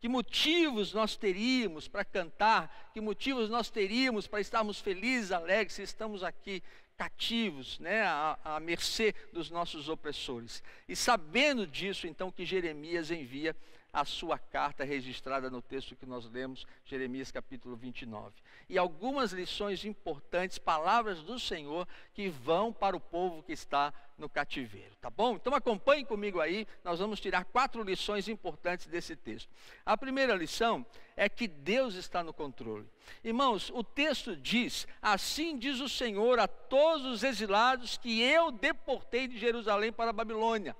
Que 0.00 0.08
motivos 0.08 0.92
nós 0.92 1.16
teríamos 1.16 1.86
para 1.86 2.04
cantar? 2.04 2.90
Que 2.92 3.00
motivos 3.00 3.48
nós 3.48 3.70
teríamos 3.70 4.26
para 4.26 4.40
estarmos 4.40 4.80
felizes, 4.80 5.30
alegres, 5.30 5.74
se 5.74 5.82
estamos 5.82 6.24
aqui 6.24 6.62
cativos, 6.96 7.78
né, 7.78 8.02
à, 8.02 8.38
à 8.44 8.60
mercê 8.60 9.14
dos 9.32 9.50
nossos 9.50 9.88
opressores. 9.88 10.62
E 10.88 10.96
sabendo 10.96 11.66
disso, 11.66 12.06
então, 12.06 12.30
que 12.30 12.44
Jeremias 12.44 13.10
envia 13.10 13.54
a 13.96 14.04
sua 14.04 14.38
carta 14.38 14.84
registrada 14.84 15.48
no 15.48 15.62
texto 15.62 15.96
que 15.96 16.04
nós 16.04 16.28
lemos, 16.28 16.66
Jeremias 16.84 17.30
capítulo 17.30 17.74
29. 17.74 18.34
E 18.68 18.76
algumas 18.76 19.32
lições 19.32 19.86
importantes, 19.86 20.58
palavras 20.58 21.22
do 21.22 21.38
Senhor 21.40 21.88
que 22.12 22.28
vão 22.28 22.74
para 22.74 22.94
o 22.94 23.00
povo 23.00 23.42
que 23.42 23.54
está 23.54 23.94
no 24.18 24.28
cativeiro, 24.28 24.94
tá 25.00 25.08
bom? 25.08 25.36
Então 25.36 25.54
acompanhe 25.54 26.04
comigo 26.04 26.40
aí, 26.40 26.66
nós 26.84 26.98
vamos 26.98 27.20
tirar 27.20 27.46
quatro 27.46 27.82
lições 27.82 28.28
importantes 28.28 28.86
desse 28.86 29.16
texto. 29.16 29.48
A 29.84 29.96
primeira 29.96 30.34
lição 30.34 30.84
é 31.16 31.26
que 31.26 31.48
Deus 31.48 31.94
está 31.94 32.22
no 32.22 32.34
controle. 32.34 32.86
Irmãos, 33.24 33.70
o 33.70 33.82
texto 33.82 34.36
diz: 34.36 34.86
Assim 35.00 35.56
diz 35.56 35.80
o 35.80 35.88
Senhor 35.88 36.38
a 36.38 36.46
todos 36.46 37.06
os 37.06 37.22
exilados 37.22 37.96
que 37.96 38.20
eu 38.20 38.50
deportei 38.50 39.26
de 39.26 39.38
Jerusalém 39.38 39.90
para 39.90 40.10
a 40.10 40.14
Babilônia. 40.14 40.76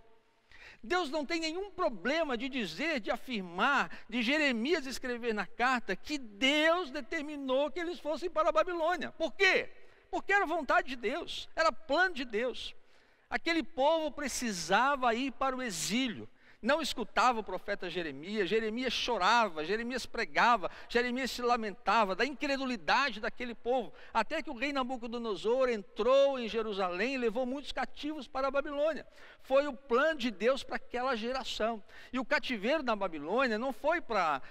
Deus 0.82 1.10
não 1.10 1.24
tem 1.24 1.40
nenhum 1.40 1.70
problema 1.70 2.36
de 2.36 2.48
dizer, 2.48 3.00
de 3.00 3.10
afirmar, 3.10 3.90
de 4.08 4.22
Jeremias 4.22 4.86
escrever 4.86 5.34
na 5.34 5.46
carta 5.46 5.96
que 5.96 6.18
Deus 6.18 6.90
determinou 6.90 7.70
que 7.70 7.80
eles 7.80 7.98
fossem 7.98 8.30
para 8.30 8.48
a 8.48 8.52
Babilônia. 8.52 9.12
Por 9.12 9.32
quê? 9.32 9.68
Porque 10.10 10.32
era 10.32 10.46
vontade 10.46 10.88
de 10.88 10.96
Deus, 10.96 11.48
era 11.56 11.72
plano 11.72 12.14
de 12.14 12.24
Deus. 12.24 12.74
Aquele 13.28 13.62
povo 13.62 14.10
precisava 14.10 15.14
ir 15.14 15.32
para 15.32 15.56
o 15.56 15.62
exílio 15.62 16.28
não 16.66 16.82
escutava 16.82 17.38
o 17.38 17.44
profeta 17.44 17.88
Jeremias, 17.88 18.48
Jeremias 18.50 18.92
chorava, 18.92 19.64
Jeremias 19.64 20.04
pregava, 20.04 20.68
Jeremias 20.88 21.30
se 21.30 21.40
lamentava 21.40 22.16
da 22.16 22.26
incredulidade 22.26 23.20
daquele 23.20 23.54
povo, 23.54 23.92
até 24.12 24.42
que 24.42 24.50
o 24.50 24.56
rei 24.56 24.72
Nabucodonosor 24.72 25.68
entrou 25.68 26.38
em 26.38 26.48
Jerusalém 26.48 27.14
e 27.14 27.18
levou 27.18 27.46
muitos 27.46 27.70
cativos 27.70 28.26
para 28.26 28.48
a 28.48 28.50
Babilônia. 28.50 29.06
Foi 29.42 29.68
o 29.68 29.72
plano 29.72 30.18
de 30.18 30.32
Deus 30.32 30.64
para 30.64 30.74
aquela 30.74 31.14
geração. 31.14 31.80
E 32.12 32.18
o 32.18 32.24
cativeiro 32.24 32.82
na 32.82 32.96
Babilônia 32.96 33.56
não 33.56 33.72
foi 33.72 34.00
para 34.00 34.42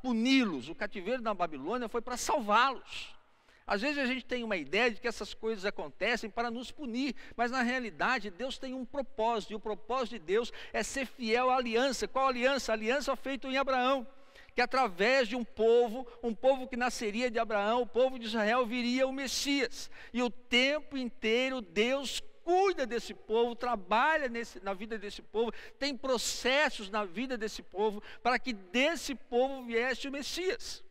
puni-los, 0.00 0.70
o 0.70 0.74
cativeiro 0.74 1.22
na 1.22 1.34
Babilônia 1.34 1.86
foi 1.86 2.00
para 2.00 2.16
salvá-los. 2.16 3.21
Às 3.66 3.80
vezes 3.80 3.98
a 3.98 4.06
gente 4.06 4.24
tem 4.24 4.42
uma 4.42 4.56
ideia 4.56 4.90
de 4.90 5.00
que 5.00 5.08
essas 5.08 5.34
coisas 5.34 5.64
acontecem 5.64 6.28
para 6.28 6.50
nos 6.50 6.70
punir, 6.70 7.14
mas 7.36 7.50
na 7.50 7.62
realidade 7.62 8.30
Deus 8.30 8.58
tem 8.58 8.74
um 8.74 8.84
propósito, 8.84 9.52
e 9.52 9.56
o 9.56 9.60
propósito 9.60 10.12
de 10.12 10.18
Deus 10.18 10.52
é 10.72 10.82
ser 10.82 11.06
fiel 11.06 11.50
à 11.50 11.56
aliança. 11.56 12.08
Qual 12.08 12.26
aliança? 12.26 12.72
A 12.72 12.74
aliança 12.74 13.14
feita 13.16 13.46
em 13.46 13.56
Abraão. 13.56 14.06
Que 14.54 14.60
através 14.60 15.28
de 15.28 15.36
um 15.36 15.44
povo, 15.44 16.06
um 16.22 16.34
povo 16.34 16.68
que 16.68 16.76
nasceria 16.76 17.30
de 17.30 17.38
Abraão, 17.38 17.82
o 17.82 17.86
povo 17.86 18.18
de 18.18 18.26
Israel, 18.26 18.66
viria 18.66 19.06
o 19.06 19.12
Messias. 19.12 19.90
E 20.12 20.22
o 20.22 20.28
tempo 20.28 20.96
inteiro 20.96 21.62
Deus 21.62 22.22
cuida 22.44 22.84
desse 22.84 23.14
povo, 23.14 23.54
trabalha 23.54 24.28
nesse, 24.28 24.62
na 24.62 24.74
vida 24.74 24.98
desse 24.98 25.22
povo, 25.22 25.52
tem 25.78 25.96
processos 25.96 26.90
na 26.90 27.04
vida 27.04 27.38
desse 27.38 27.62
povo, 27.62 28.02
para 28.22 28.38
que 28.38 28.52
desse 28.52 29.14
povo 29.14 29.64
viesse 29.64 30.08
o 30.08 30.12
Messias. 30.12 30.84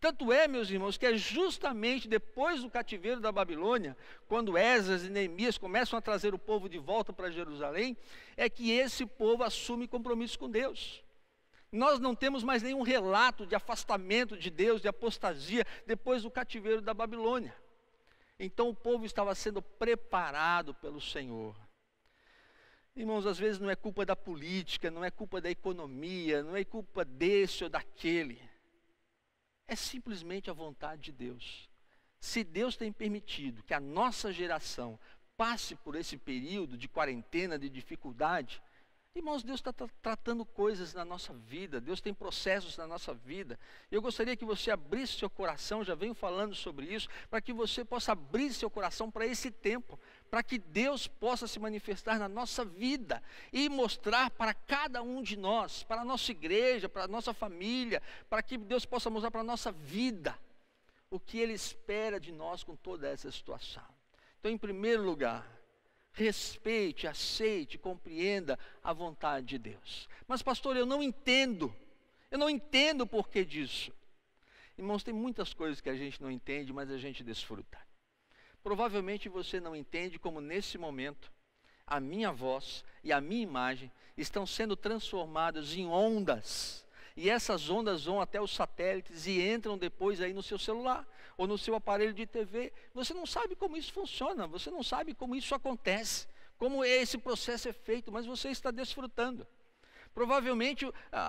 Tanto 0.00 0.32
é, 0.32 0.46
meus 0.46 0.70
irmãos, 0.70 0.96
que 0.96 1.06
é 1.06 1.16
justamente 1.16 2.06
depois 2.06 2.62
do 2.62 2.70
cativeiro 2.70 3.20
da 3.20 3.32
Babilônia, 3.32 3.96
quando 4.28 4.56
Esdras 4.56 5.04
e 5.04 5.10
Neemias 5.10 5.58
começam 5.58 5.98
a 5.98 6.02
trazer 6.02 6.32
o 6.32 6.38
povo 6.38 6.68
de 6.68 6.78
volta 6.78 7.12
para 7.12 7.32
Jerusalém, 7.32 7.96
é 8.36 8.48
que 8.48 8.70
esse 8.70 9.04
povo 9.04 9.42
assume 9.42 9.88
compromisso 9.88 10.38
com 10.38 10.48
Deus. 10.48 11.02
Nós 11.72 11.98
não 11.98 12.14
temos 12.14 12.44
mais 12.44 12.62
nenhum 12.62 12.82
relato 12.82 13.44
de 13.44 13.56
afastamento 13.56 14.36
de 14.36 14.50
Deus, 14.50 14.80
de 14.80 14.86
apostasia, 14.86 15.66
depois 15.84 16.22
do 16.22 16.30
cativeiro 16.30 16.80
da 16.80 16.94
Babilônia. 16.94 17.54
Então 18.38 18.68
o 18.68 18.74
povo 18.74 19.04
estava 19.04 19.34
sendo 19.34 19.60
preparado 19.60 20.74
pelo 20.74 21.00
Senhor. 21.00 21.56
Irmãos, 22.94 23.26
às 23.26 23.38
vezes 23.38 23.58
não 23.58 23.68
é 23.68 23.74
culpa 23.74 24.06
da 24.06 24.14
política, 24.14 24.92
não 24.92 25.04
é 25.04 25.10
culpa 25.10 25.40
da 25.40 25.50
economia, 25.50 26.42
não 26.42 26.56
é 26.56 26.64
culpa 26.64 27.04
desse 27.04 27.64
ou 27.64 27.70
daquele 27.70 28.47
é 29.68 29.76
simplesmente 29.76 30.50
a 30.50 30.54
vontade 30.54 31.02
de 31.02 31.12
Deus. 31.12 31.68
Se 32.18 32.42
Deus 32.42 32.76
tem 32.76 32.90
permitido 32.90 33.62
que 33.62 33.74
a 33.74 33.78
nossa 33.78 34.32
geração 34.32 34.98
passe 35.36 35.76
por 35.76 35.94
esse 35.94 36.16
período 36.16 36.76
de 36.76 36.88
quarentena, 36.88 37.58
de 37.58 37.68
dificuldade, 37.68 38.60
irmãos, 39.14 39.42
Deus 39.42 39.60
está 39.60 39.72
tratando 40.02 40.44
coisas 40.44 40.94
na 40.94 41.04
nossa 41.04 41.32
vida, 41.32 41.80
Deus 41.80 42.00
tem 42.00 42.14
processos 42.14 42.76
na 42.76 42.86
nossa 42.86 43.12
vida. 43.12 43.58
Eu 43.90 44.00
gostaria 44.00 44.36
que 44.36 44.44
você 44.44 44.70
abrisse 44.70 45.18
seu 45.18 45.30
coração, 45.30 45.84
já 45.84 45.94
venho 45.94 46.14
falando 46.14 46.54
sobre 46.54 46.86
isso, 46.86 47.08
para 47.28 47.40
que 47.40 47.52
você 47.52 47.84
possa 47.84 48.12
abrir 48.12 48.52
seu 48.52 48.70
coração 48.70 49.10
para 49.10 49.26
esse 49.26 49.50
tempo, 49.50 49.98
para 50.30 50.42
que 50.42 50.58
Deus 50.58 51.06
possa 51.06 51.46
se 51.46 51.58
manifestar 51.58 52.18
na 52.18 52.28
nossa 52.28 52.64
vida 52.64 53.22
e 53.52 53.68
mostrar 53.68 54.30
para 54.30 54.52
cada 54.52 55.02
um 55.02 55.22
de 55.22 55.36
nós, 55.36 55.82
para 55.82 56.02
a 56.02 56.04
nossa 56.04 56.30
igreja, 56.30 56.88
para 56.88 57.04
a 57.04 57.08
nossa 57.08 57.32
família, 57.32 58.02
para 58.28 58.42
que 58.42 58.56
Deus 58.56 58.84
possa 58.84 59.08
mostrar 59.10 59.30
para 59.30 59.40
a 59.40 59.44
nossa 59.44 59.72
vida 59.72 60.38
o 61.10 61.18
que 61.18 61.38
Ele 61.38 61.54
espera 61.54 62.20
de 62.20 62.32
nós 62.32 62.62
com 62.62 62.76
toda 62.76 63.08
essa 63.08 63.30
situação. 63.30 63.84
Então, 64.38 64.52
em 64.52 64.58
primeiro 64.58 65.02
lugar, 65.02 65.46
respeite, 66.12 67.06
aceite, 67.06 67.78
compreenda 67.78 68.58
a 68.82 68.92
vontade 68.92 69.46
de 69.46 69.58
Deus. 69.58 70.08
Mas, 70.26 70.42
pastor, 70.42 70.76
eu 70.76 70.84
não 70.84 71.02
entendo, 71.02 71.74
eu 72.30 72.38
não 72.38 72.50
entendo 72.50 73.02
o 73.02 73.06
porquê 73.06 73.44
disso. 73.44 73.92
Irmãos, 74.76 75.02
tem 75.02 75.14
muitas 75.14 75.54
coisas 75.54 75.80
que 75.80 75.88
a 75.88 75.96
gente 75.96 76.22
não 76.22 76.30
entende, 76.30 76.72
mas 76.72 76.90
a 76.90 76.98
gente 76.98 77.24
desfruta. 77.24 77.87
Provavelmente 78.68 79.30
você 79.30 79.58
não 79.58 79.74
entende 79.74 80.18
como 80.18 80.42
nesse 80.42 80.76
momento 80.76 81.32
a 81.86 81.98
minha 81.98 82.30
voz 82.30 82.84
e 83.02 83.10
a 83.10 83.18
minha 83.18 83.42
imagem 83.42 83.90
estão 84.14 84.46
sendo 84.46 84.76
transformadas 84.76 85.72
em 85.74 85.86
ondas. 85.86 86.84
E 87.16 87.30
essas 87.30 87.70
ondas 87.70 88.04
vão 88.04 88.20
até 88.20 88.38
os 88.38 88.54
satélites 88.54 89.26
e 89.26 89.40
entram 89.40 89.78
depois 89.78 90.20
aí 90.20 90.34
no 90.34 90.42
seu 90.42 90.58
celular 90.58 91.08
ou 91.38 91.46
no 91.46 91.56
seu 91.56 91.74
aparelho 91.76 92.12
de 92.12 92.26
TV. 92.26 92.70
Você 92.92 93.14
não 93.14 93.24
sabe 93.24 93.56
como 93.56 93.74
isso 93.74 93.90
funciona, 93.90 94.46
você 94.46 94.70
não 94.70 94.82
sabe 94.82 95.14
como 95.14 95.34
isso 95.34 95.54
acontece, 95.54 96.28
como 96.58 96.84
esse 96.84 97.16
processo 97.16 97.70
é 97.70 97.72
feito, 97.72 98.12
mas 98.12 98.26
você 98.26 98.50
está 98.50 98.70
desfrutando. 98.70 99.46
Provavelmente 100.18 100.84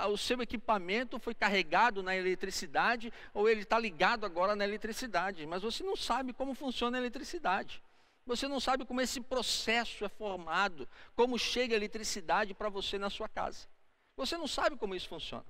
o 0.10 0.18
seu 0.18 0.42
equipamento 0.42 1.20
foi 1.20 1.36
carregado 1.36 2.02
na 2.02 2.16
eletricidade 2.16 3.14
ou 3.36 3.48
ele 3.48 3.62
está 3.62 3.78
ligado 3.78 4.26
agora 4.26 4.56
na 4.56 4.64
eletricidade, 4.64 5.46
mas 5.46 5.62
você 5.62 5.84
não 5.84 5.96
sabe 5.96 6.34
como 6.34 6.56
funciona 6.56 6.98
a 6.98 7.00
eletricidade. 7.00 7.84
Você 8.26 8.48
não 8.48 8.60
sabe 8.60 8.86
como 8.86 9.00
esse 9.00 9.22
processo 9.22 10.04
é 10.06 10.10
formado, 10.10 10.90
como 11.16 11.38
chega 11.38 11.76
a 11.76 11.78
eletricidade 11.78 12.56
para 12.56 12.68
você 12.68 12.98
na 12.98 13.12
sua 13.12 13.30
casa. 13.30 13.68
Você 14.18 14.36
não 14.36 14.48
sabe 14.48 14.76
como 14.76 14.96
isso 14.96 15.08
funciona, 15.08 15.46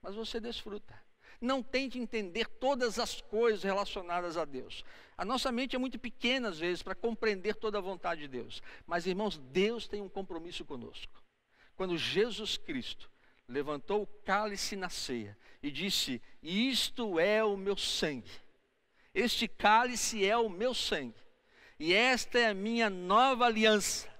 mas 0.00 0.14
você 0.14 0.38
desfruta. 0.38 0.94
Não 1.40 1.64
tente 1.64 1.98
entender 1.98 2.46
todas 2.46 2.96
as 3.00 3.20
coisas 3.20 3.64
relacionadas 3.64 4.36
a 4.36 4.44
Deus. 4.44 4.84
A 5.16 5.24
nossa 5.24 5.50
mente 5.50 5.74
é 5.74 5.80
muito 5.80 5.98
pequena 5.98 6.50
às 6.50 6.60
vezes 6.60 6.80
para 6.80 6.94
compreender 6.94 7.56
toda 7.56 7.78
a 7.78 7.80
vontade 7.80 8.20
de 8.20 8.28
Deus. 8.28 8.62
Mas, 8.86 9.04
irmãos, 9.04 9.36
Deus 9.36 9.88
tem 9.88 10.00
um 10.00 10.08
compromisso 10.08 10.64
conosco 10.64 11.17
quando 11.78 11.96
Jesus 11.96 12.56
Cristo 12.56 13.08
levantou 13.46 14.02
o 14.02 14.06
cálice 14.24 14.74
na 14.74 14.90
ceia 14.90 15.38
e 15.62 15.70
disse: 15.70 16.20
Isto 16.42 17.20
é 17.20 17.42
o 17.42 17.56
meu 17.56 17.76
sangue, 17.76 18.32
este 19.14 19.46
cálice 19.46 20.26
é 20.26 20.36
o 20.36 20.50
meu 20.50 20.74
sangue, 20.74 21.14
e 21.78 21.94
esta 21.94 22.36
é 22.36 22.48
a 22.48 22.54
minha 22.54 22.90
nova 22.90 23.46
aliança. 23.46 24.12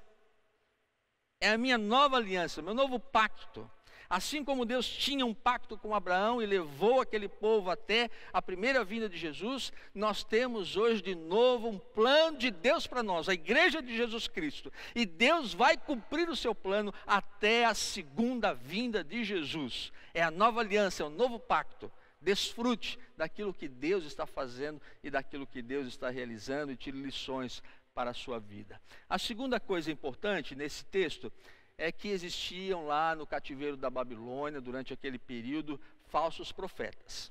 É 1.40 1.50
a 1.50 1.58
minha 1.58 1.76
nova 1.76 2.16
aliança, 2.16 2.62
meu 2.62 2.74
novo 2.74 2.98
pacto. 2.98 3.68
Assim 4.08 4.42
como 4.42 4.64
Deus 4.64 4.88
tinha 4.88 5.26
um 5.26 5.34
pacto 5.34 5.76
com 5.76 5.94
Abraão 5.94 6.40
e 6.40 6.46
levou 6.46 7.00
aquele 7.00 7.28
povo 7.28 7.70
até 7.70 8.10
a 8.32 8.40
primeira 8.40 8.82
vinda 8.82 9.06
de 9.06 9.18
Jesus, 9.18 9.70
nós 9.94 10.24
temos 10.24 10.76
hoje 10.76 11.02
de 11.02 11.14
novo 11.14 11.68
um 11.68 11.78
plano 11.78 12.38
de 12.38 12.50
Deus 12.50 12.86
para 12.86 13.02
nós, 13.02 13.28
a 13.28 13.34
igreja 13.34 13.82
de 13.82 13.94
Jesus 13.94 14.26
Cristo. 14.26 14.72
E 14.94 15.04
Deus 15.04 15.52
vai 15.52 15.76
cumprir 15.76 16.28
o 16.30 16.36
seu 16.36 16.54
plano 16.54 16.92
até 17.06 17.66
a 17.66 17.74
segunda 17.74 18.54
vinda 18.54 19.04
de 19.04 19.22
Jesus. 19.24 19.92
É 20.14 20.22
a 20.22 20.30
nova 20.30 20.60
aliança, 20.60 21.02
é 21.02 21.06
o 21.06 21.10
novo 21.10 21.38
pacto. 21.38 21.92
Desfrute 22.20 22.98
daquilo 23.16 23.54
que 23.54 23.68
Deus 23.68 24.04
está 24.04 24.26
fazendo 24.26 24.80
e 25.04 25.10
daquilo 25.10 25.46
que 25.46 25.60
Deus 25.60 25.86
está 25.86 26.08
realizando 26.08 26.72
e 26.72 26.76
tire 26.76 27.00
lições 27.00 27.62
para 27.94 28.10
a 28.10 28.14
sua 28.14 28.38
vida. 28.38 28.80
A 29.08 29.18
segunda 29.18 29.58
coisa 29.58 29.90
importante 29.90 30.54
nesse 30.54 30.84
texto 30.84 31.32
é 31.78 31.92
que 31.92 32.08
existiam 32.08 32.86
lá 32.86 33.14
no 33.14 33.24
cativeiro 33.24 33.76
da 33.76 33.88
Babilônia, 33.88 34.60
durante 34.60 34.92
aquele 34.92 35.18
período, 35.18 35.80
falsos 36.08 36.50
profetas. 36.50 37.30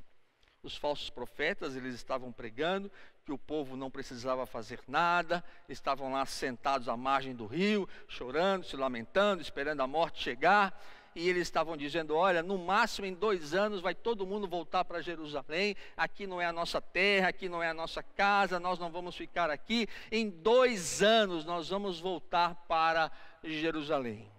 Os 0.64 0.76
falsos 0.76 1.10
profetas, 1.10 1.76
eles 1.76 1.94
estavam 1.94 2.32
pregando 2.32 2.90
que 3.26 3.32
o 3.32 3.38
povo 3.38 3.76
não 3.76 3.92
precisava 3.92 4.46
fazer 4.46 4.80
nada, 4.88 5.44
estavam 5.68 6.14
lá 6.14 6.26
sentados 6.26 6.88
à 6.88 6.96
margem 6.96 7.36
do 7.36 7.46
rio, 7.46 7.88
chorando, 8.08 8.64
se 8.64 8.78
lamentando, 8.78 9.42
esperando 9.42 9.82
a 9.82 9.88
morte 9.88 10.24
chegar, 10.24 10.82
e 11.14 11.28
eles 11.28 11.44
estavam 11.44 11.76
dizendo: 11.76 12.16
olha, 12.16 12.42
no 12.42 12.58
máximo 12.58 13.06
em 13.06 13.14
dois 13.14 13.54
anos 13.54 13.82
vai 13.82 13.94
todo 13.94 14.26
mundo 14.26 14.48
voltar 14.48 14.86
para 14.86 15.02
Jerusalém, 15.02 15.76
aqui 15.98 16.26
não 16.26 16.40
é 16.40 16.46
a 16.46 16.54
nossa 16.54 16.80
terra, 16.80 17.30
aqui 17.30 17.50
não 17.50 17.62
é 17.62 17.70
a 17.70 17.74
nossa 17.74 18.02
casa, 18.02 18.60
nós 18.60 18.80
não 18.80 18.90
vamos 18.90 19.16
ficar 19.16 19.50
aqui, 19.50 19.88
em 20.10 20.30
dois 20.30 21.04
anos 21.04 21.44
nós 21.44 21.68
vamos 21.68 22.00
voltar 22.00 22.56
para 22.68 23.12
Jerusalém. 23.44 24.37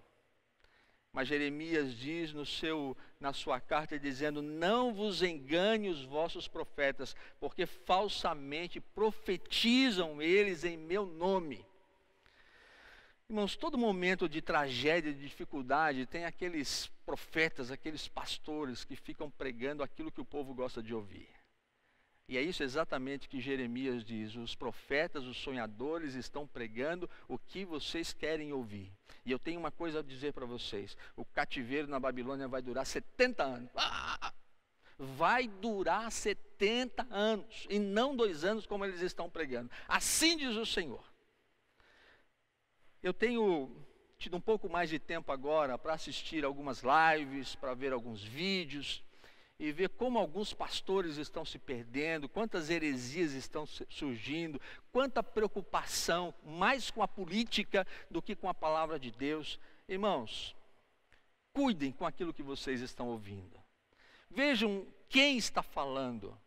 Mas 1.19 1.27
Jeremias 1.27 1.99
diz 1.99 2.33
no 2.33 2.47
seu, 2.47 2.97
na 3.19 3.33
sua 3.33 3.59
carta 3.59 3.99
dizendo: 3.99 4.41
Não 4.41 4.95
vos 4.95 5.21
engane 5.21 5.89
os 5.89 6.05
vossos 6.05 6.47
profetas, 6.47 7.17
porque 7.41 7.67
falsamente 7.67 8.81
profetizam 8.81 10.23
eles 10.23 10.63
em 10.63 10.77
meu 10.77 11.05
nome. 11.05 11.67
Irmãos, 13.29 13.57
todo 13.57 13.77
momento 13.77 14.29
de 14.29 14.41
tragédia, 14.41 15.13
de 15.13 15.21
dificuldade, 15.21 16.07
tem 16.07 16.25
aqueles 16.25 16.89
profetas, 17.05 17.73
aqueles 17.73 18.07
pastores 18.07 18.85
que 18.85 18.95
ficam 18.95 19.29
pregando 19.29 19.83
aquilo 19.83 20.13
que 20.13 20.21
o 20.21 20.25
povo 20.25 20.55
gosta 20.55 20.81
de 20.81 20.95
ouvir. 20.95 21.29
E 22.29 22.37
é 22.37 22.43
isso 22.43 22.63
exatamente 22.63 23.27
que 23.27 23.41
Jeremias 23.41 24.05
diz: 24.05 24.37
os 24.37 24.55
profetas, 24.55 25.25
os 25.25 25.39
sonhadores 25.39 26.15
estão 26.15 26.47
pregando 26.47 27.09
o 27.27 27.39
que 27.39 27.65
vocês 27.65 28.13
querem 28.13 28.53
ouvir. 28.53 28.93
E 29.25 29.33
eu 29.33 29.39
tenho 29.39 29.59
uma 29.59 29.71
coisa 29.71 30.01
a 30.01 30.03
dizer 30.03 30.35
para 30.35 30.45
vocês: 30.45 30.95
o 31.17 31.25
cativeiro 31.25 31.89
na 31.89 31.99
Babilônia 31.99 32.47
vai 32.47 32.61
durar 32.61 32.85
70 32.85 33.43
anos. 33.43 33.71
Ah! 33.75 34.35
Vai 34.99 35.47
durar 35.47 36.11
70 36.11 37.07
anos, 37.09 37.67
e 37.71 37.79
não 37.79 38.17
dois 38.17 38.45
anos 38.45 38.67
como 38.67 38.85
eles 38.85 39.01
estão 39.01 39.31
pregando. 39.31 39.71
Assim 39.87 40.37
diz 40.37 40.57
o 40.57 40.67
Senhor. 40.67 41.05
Eu 43.01 43.15
tenho 43.15 43.71
tido 44.19 44.37
um 44.37 44.41
pouco 44.41 44.69
mais 44.69 44.91
de 44.91 44.99
tempo 44.99 45.31
agora 45.31 45.79
para 45.79 45.95
assistir 45.95 46.45
algumas 46.45 46.83
lives, 46.83 47.55
para 47.55 47.75
ver 47.75 47.93
alguns 47.93 48.25
vídeos 48.25 49.05
e 49.59 49.73
ver 49.73 49.89
como 49.91 50.19
alguns 50.19 50.55
pastores 50.55 51.17
estão 51.17 51.45
se 51.45 51.59
perdendo, 51.59 52.29
quantas 52.29 52.71
heresias 52.71 53.33
estão 53.33 53.67
surgindo, 53.67 54.61
quanta 54.93 55.23
preocupação, 55.23 56.33
mais 56.45 56.91
com 56.91 57.03
a 57.03 57.09
política 57.09 57.87
do 58.09 58.23
que 58.23 58.37
com 58.37 58.49
a 58.49 58.55
palavra 58.55 58.99
de 58.99 59.11
Deus. 59.11 59.59
Irmãos, 59.89 60.55
cuidem 61.53 61.91
com 61.91 62.07
aquilo 62.07 62.33
que 62.33 62.43
vocês 62.43 62.81
estão 62.81 63.09
ouvindo. 63.09 63.61
Vejam 64.31 64.87
quem 65.09 65.37
está 65.37 65.63
falando. 65.63 66.39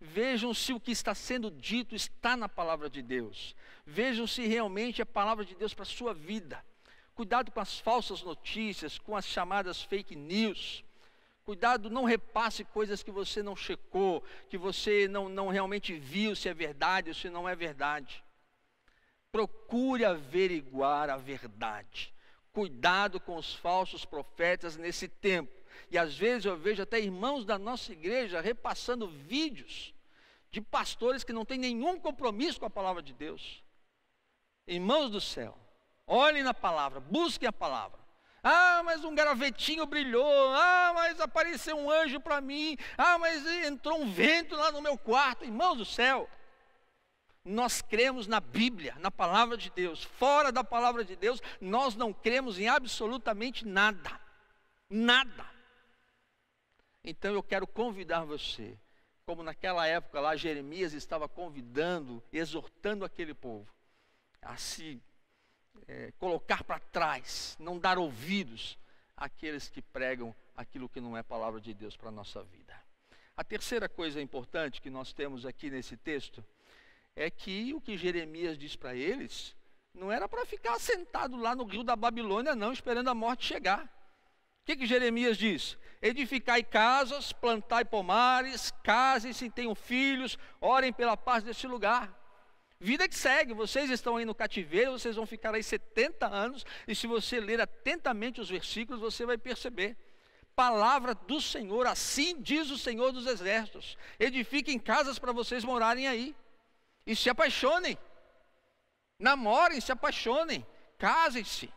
Vejam 0.00 0.52
se 0.54 0.72
o 0.72 0.80
que 0.80 0.90
está 0.92 1.14
sendo 1.14 1.50
dito 1.50 1.94
está 1.94 2.36
na 2.36 2.48
palavra 2.48 2.90
de 2.90 3.02
Deus. 3.02 3.54
Vejam 3.86 4.26
se 4.26 4.46
realmente 4.46 5.00
é 5.00 5.04
palavra 5.04 5.44
de 5.44 5.54
Deus 5.54 5.74
para 5.74 5.82
a 5.82 5.86
sua 5.86 6.12
vida. 6.12 6.64
Cuidado 7.14 7.50
com 7.50 7.60
as 7.60 7.78
falsas 7.78 8.22
notícias, 8.22 8.98
com 8.98 9.16
as 9.16 9.26
chamadas 9.26 9.82
fake 9.82 10.14
news. 10.14 10.84
Cuidado, 11.48 11.88
não 11.88 12.04
repasse 12.04 12.62
coisas 12.62 13.02
que 13.02 13.10
você 13.10 13.42
não 13.42 13.56
checou, 13.56 14.22
que 14.50 14.58
você 14.58 15.08
não, 15.08 15.30
não 15.30 15.48
realmente 15.48 15.98
viu 15.98 16.36
se 16.36 16.46
é 16.46 16.52
verdade 16.52 17.08
ou 17.08 17.14
se 17.14 17.30
não 17.30 17.48
é 17.48 17.56
verdade. 17.56 18.22
Procure 19.32 20.04
averiguar 20.04 21.08
a 21.08 21.16
verdade. 21.16 22.12
Cuidado 22.52 23.18
com 23.18 23.34
os 23.34 23.54
falsos 23.54 24.04
profetas 24.04 24.76
nesse 24.76 25.08
tempo. 25.08 25.50
E 25.90 25.96
às 25.96 26.14
vezes 26.14 26.44
eu 26.44 26.54
vejo 26.54 26.82
até 26.82 27.00
irmãos 27.00 27.46
da 27.46 27.58
nossa 27.58 27.92
igreja 27.92 28.42
repassando 28.42 29.08
vídeos 29.08 29.94
de 30.50 30.60
pastores 30.60 31.24
que 31.24 31.32
não 31.32 31.46
têm 31.46 31.56
nenhum 31.56 31.98
compromisso 31.98 32.60
com 32.60 32.66
a 32.66 32.70
palavra 32.70 33.02
de 33.02 33.14
Deus. 33.14 33.64
Irmãos 34.66 35.08
do 35.08 35.18
céu, 35.18 35.56
olhem 36.06 36.42
na 36.42 36.52
palavra, 36.52 37.00
busquem 37.00 37.48
a 37.48 37.52
palavra. 37.52 37.97
Ah, 38.42 38.82
mas 38.84 39.04
um 39.04 39.14
gravetinho 39.14 39.86
brilhou. 39.86 40.54
Ah, 40.54 40.92
mas 40.94 41.20
apareceu 41.20 41.76
um 41.76 41.90
anjo 41.90 42.20
para 42.20 42.40
mim. 42.40 42.76
Ah, 42.96 43.18
mas 43.18 43.46
entrou 43.64 44.00
um 44.00 44.10
vento 44.10 44.54
lá 44.54 44.70
no 44.70 44.80
meu 44.80 44.96
quarto. 44.96 45.44
Irmãos 45.44 45.76
do 45.76 45.84
céu, 45.84 46.28
nós 47.44 47.80
cremos 47.80 48.26
na 48.26 48.40
Bíblia, 48.40 48.94
na 48.98 49.10
palavra 49.10 49.56
de 49.56 49.70
Deus. 49.70 50.02
Fora 50.02 50.52
da 50.52 50.62
palavra 50.62 51.04
de 51.04 51.16
Deus, 51.16 51.40
nós 51.60 51.94
não 51.94 52.12
cremos 52.12 52.58
em 52.58 52.68
absolutamente 52.68 53.66
nada. 53.66 54.20
Nada. 54.88 55.46
Então 57.02 57.32
eu 57.32 57.42
quero 57.42 57.66
convidar 57.66 58.24
você, 58.24 58.78
como 59.24 59.42
naquela 59.42 59.86
época 59.86 60.20
lá 60.20 60.36
Jeremias 60.36 60.92
estava 60.92 61.28
convidando, 61.28 62.22
exortando 62.32 63.04
aquele 63.04 63.34
povo 63.34 63.68
a 64.42 64.56
se 64.56 65.00
é, 65.86 66.12
colocar 66.18 66.64
para 66.64 66.78
trás, 66.78 67.56
não 67.58 67.78
dar 67.78 67.98
ouvidos 67.98 68.78
àqueles 69.16 69.68
que 69.68 69.82
pregam 69.82 70.34
aquilo 70.56 70.88
que 70.88 71.00
não 71.00 71.16
é 71.16 71.22
palavra 71.22 71.60
de 71.60 71.72
Deus 71.74 71.96
para 71.96 72.08
a 72.08 72.12
nossa 72.12 72.42
vida. 72.42 72.74
A 73.36 73.44
terceira 73.44 73.88
coisa 73.88 74.20
importante 74.20 74.82
que 74.82 74.90
nós 74.90 75.12
temos 75.12 75.46
aqui 75.46 75.70
nesse 75.70 75.96
texto 75.96 76.44
é 77.14 77.30
que 77.30 77.72
o 77.72 77.80
que 77.80 77.96
Jeremias 77.96 78.58
diz 78.58 78.74
para 78.74 78.94
eles 78.94 79.54
não 79.94 80.10
era 80.10 80.28
para 80.28 80.44
ficar 80.44 80.78
sentado 80.78 81.36
lá 81.36 81.54
no 81.54 81.64
rio 81.64 81.82
da 81.82 81.96
Babilônia, 81.96 82.56
não, 82.56 82.72
esperando 82.72 83.08
a 83.08 83.14
morte 83.14 83.46
chegar. 83.46 83.84
O 83.84 84.64
que, 84.64 84.76
que 84.76 84.86
Jeremias 84.86 85.36
diz? 85.36 85.78
Edificai 86.02 86.62
casas, 86.62 87.32
plantai 87.32 87.84
pomares, 87.84 88.72
casem-se, 88.82 89.50
tenham 89.50 89.74
filhos, 89.74 90.38
orem 90.60 90.92
pela 90.92 91.16
paz 91.16 91.42
desse 91.42 91.66
lugar. 91.66 92.17
Vida 92.80 93.08
que 93.08 93.16
segue, 93.16 93.52
vocês 93.52 93.90
estão 93.90 94.16
aí 94.16 94.24
no 94.24 94.34
cativeiro, 94.34 94.92
vocês 94.92 95.16
vão 95.16 95.26
ficar 95.26 95.52
aí 95.52 95.62
70 95.62 96.26
anos, 96.26 96.64
e 96.86 96.94
se 96.94 97.08
você 97.08 97.40
ler 97.40 97.60
atentamente 97.60 98.40
os 98.40 98.48
versículos, 98.48 99.00
você 99.00 99.26
vai 99.26 99.36
perceber. 99.36 99.96
Palavra 100.54 101.12
do 101.14 101.40
Senhor, 101.40 101.86
assim 101.86 102.40
diz 102.40 102.70
o 102.70 102.78
Senhor 102.78 103.10
dos 103.10 103.26
Exércitos: 103.26 103.98
edifiquem 104.18 104.78
casas 104.78 105.18
para 105.18 105.32
vocês 105.32 105.64
morarem 105.64 106.06
aí, 106.06 106.36
e 107.04 107.16
se 107.16 107.28
apaixonem, 107.28 107.98
namorem, 109.18 109.80
se 109.80 109.90
apaixonem, 109.90 110.64
casem-se, 110.98 111.72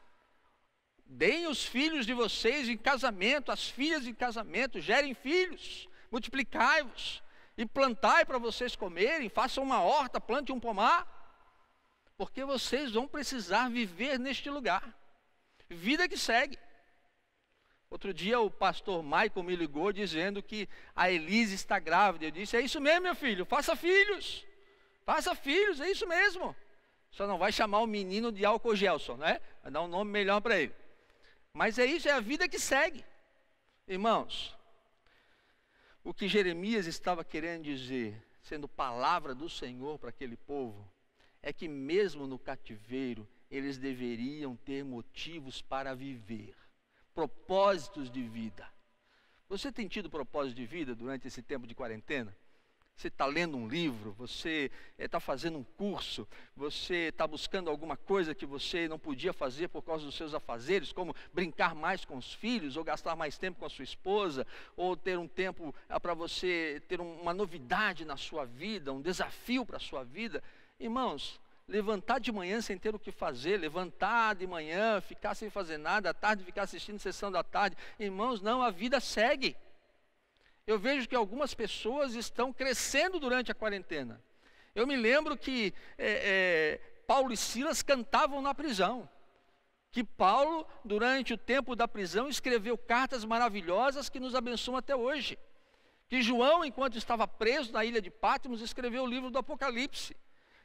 deem 1.04 1.48
os 1.48 1.66
filhos 1.66 2.06
de 2.06 2.14
vocês 2.14 2.70
em 2.70 2.78
casamento, 2.78 3.52
as 3.52 3.68
filhas 3.68 4.06
em 4.06 4.14
casamento, 4.14 4.80
gerem 4.80 5.16
filhos, 5.16 5.90
multiplicai-vos 6.12 7.24
e 7.62 7.66
plantai 7.66 8.26
para 8.26 8.38
vocês 8.38 8.76
comerem, 8.76 9.30
façam 9.30 9.64
uma 9.64 9.82
horta, 9.82 10.20
plante 10.20 10.52
um 10.52 10.60
pomar, 10.60 11.08
porque 12.18 12.44
vocês 12.44 12.92
vão 12.92 13.08
precisar 13.08 13.70
viver 13.70 14.20
neste 14.20 14.50
lugar. 14.50 14.96
Vida 15.70 16.08
que 16.08 16.18
segue. 16.18 16.58
Outro 17.90 18.14
dia 18.14 18.40
o 18.40 18.50
pastor 18.50 19.04
Michael 19.04 19.44
me 19.44 19.56
ligou 19.56 19.92
dizendo 19.92 20.42
que 20.42 20.68
a 20.96 21.12
Elise 21.12 21.56
está 21.56 21.78
grávida. 21.78 22.26
Eu 22.26 22.32
disse: 22.32 22.56
É 22.56 22.62
isso 22.62 22.80
mesmo, 22.80 23.02
meu 23.02 23.16
filho, 23.16 23.46
faça 23.46 23.76
filhos. 23.76 24.46
Faça 25.06 25.36
filhos, 25.36 25.80
é 25.80 25.92
isso 25.92 26.08
mesmo. 26.08 26.56
Só 27.12 27.28
não 27.28 27.38
vai 27.38 27.52
chamar 27.52 27.80
o 27.80 27.88
menino 27.88 28.32
de 28.32 28.46
álcool 28.46 28.76
Gelson, 28.76 29.18
né? 29.18 29.42
Vai 29.62 29.72
dar 29.72 29.82
um 29.82 29.88
nome 29.88 30.10
melhor 30.10 30.42
para 30.42 30.58
ele. 30.60 30.74
Mas 31.54 31.78
é 31.78 31.86
isso, 31.86 32.08
é 32.08 32.14
a 32.14 32.20
vida 32.20 32.48
que 32.48 32.58
segue. 32.58 33.04
Irmãos, 33.88 34.56
o 36.04 36.14
que 36.14 36.28
Jeremias 36.28 36.88
estava 36.88 37.24
querendo 37.24 37.64
dizer, 37.64 38.22
sendo 38.42 38.68
palavra 38.68 39.36
do 39.36 39.50
Senhor 39.50 40.00
para 40.00 40.10
aquele 40.10 40.36
povo, 40.36 40.90
é 41.42 41.54
que 41.54 41.68
mesmo 41.68 42.28
no 42.28 42.40
cativeiro, 42.40 43.28
eles 43.50 43.78
deveriam 43.78 44.56
ter 44.56 44.84
motivos 44.84 45.62
para 45.62 45.94
viver, 45.94 46.56
propósitos 47.14 48.10
de 48.10 48.24
vida. 48.24 48.68
Você 49.50 49.72
tem 49.72 49.88
tido 49.88 50.10
propósito 50.10 50.56
de 50.56 50.66
vida 50.66 50.96
durante 50.96 51.28
esse 51.28 51.42
tempo 51.42 51.68
de 51.68 51.76
quarentena? 51.76 52.36
Você 53.02 53.08
está 53.08 53.26
lendo 53.26 53.58
um 53.58 53.68
livro, 53.68 54.12
você 54.12 54.70
está 54.96 55.20
fazendo 55.20 55.58
um 55.58 55.64
curso, 55.64 56.28
você 56.56 57.08
está 57.08 57.26
buscando 57.26 57.68
alguma 57.68 57.98
coisa 57.98 58.36
que 58.36 58.46
você 58.46 58.88
não 58.88 59.00
podia 59.00 59.34
fazer 59.34 59.70
por 59.70 59.82
causa 59.82 60.06
dos 60.06 60.14
seus 60.14 60.36
afazeres, 60.36 60.94
como 60.94 61.16
brincar 61.34 61.74
mais 61.74 62.06
com 62.06 62.16
os 62.16 62.32
filhos, 62.32 62.78
ou 62.78 62.84
gastar 62.84 63.16
mais 63.16 63.40
tempo 63.40 63.60
com 63.60 63.66
a 63.66 63.70
sua 63.72 63.84
esposa, 63.84 64.46
ou 64.78 64.96
ter 64.96 65.18
um 65.18 65.28
tempo 65.28 65.74
para 66.00 66.14
você 66.14 66.80
ter 66.88 67.02
uma 67.02 67.34
novidade 67.34 68.06
na 68.06 68.18
sua 68.18 68.46
vida, 68.46 68.94
um 68.94 69.02
desafio 69.02 69.66
para 69.66 69.78
a 69.78 69.80
sua 69.80 70.04
vida. 70.04 70.44
Irmãos, 70.80 71.42
levantar 71.68 72.20
de 72.20 72.32
manhã 72.32 72.62
sem 72.62 72.78
ter 72.78 72.94
o 72.94 73.00
que 73.00 73.12
fazer, 73.12 73.58
levantar 73.58 74.36
de 74.36 74.46
manhã, 74.46 75.02
ficar 75.02 75.34
sem 75.34 75.50
fazer 75.50 75.80
nada, 75.80 76.12
à 76.12 76.14
tarde 76.14 76.44
ficar 76.44 76.64
assistindo 76.64 77.00
sessão 77.00 77.32
da 77.32 77.44
tarde. 77.44 77.76
Irmãos, 77.98 78.42
não, 78.42 78.62
a 78.62 78.70
vida 78.70 79.00
segue 79.00 79.56
eu 80.72 80.80
vejo 80.80 81.08
que 81.08 81.16
algumas 81.16 81.54
pessoas 81.54 82.16
estão 82.16 82.54
crescendo 82.54 83.20
durante 83.20 83.52
a 83.52 83.56
quarentena. 83.56 84.22
Eu 84.74 84.88
me 84.88 84.96
lembro 84.96 85.38
que 85.38 85.74
é, 85.98 86.12
é, 86.24 87.02
Paulo 87.06 87.34
e 87.34 87.38
Silas 87.38 87.82
cantavam 87.82 88.42
na 88.42 88.56
prisão. 88.56 89.10
Que 89.92 90.04
Paulo, 90.04 90.66
durante 90.86 91.34
o 91.34 91.38
tempo 91.38 91.76
da 91.76 91.88
prisão, 91.88 92.30
escreveu 92.30 92.78
cartas 92.78 93.26
maravilhosas 93.26 94.08
que 94.08 94.20
nos 94.20 94.34
abençoam 94.34 94.78
até 94.78 94.96
hoje. 94.96 95.38
Que 96.08 96.22
João, 96.22 96.64
enquanto 96.64 96.98
estava 96.98 97.28
preso 97.28 97.74
na 97.74 97.84
ilha 97.84 98.02
de 98.02 98.10
Patmos, 98.10 98.62
escreveu 98.62 99.04
o 99.04 99.08
livro 99.08 99.30
do 99.30 99.40
Apocalipse. 99.40 100.16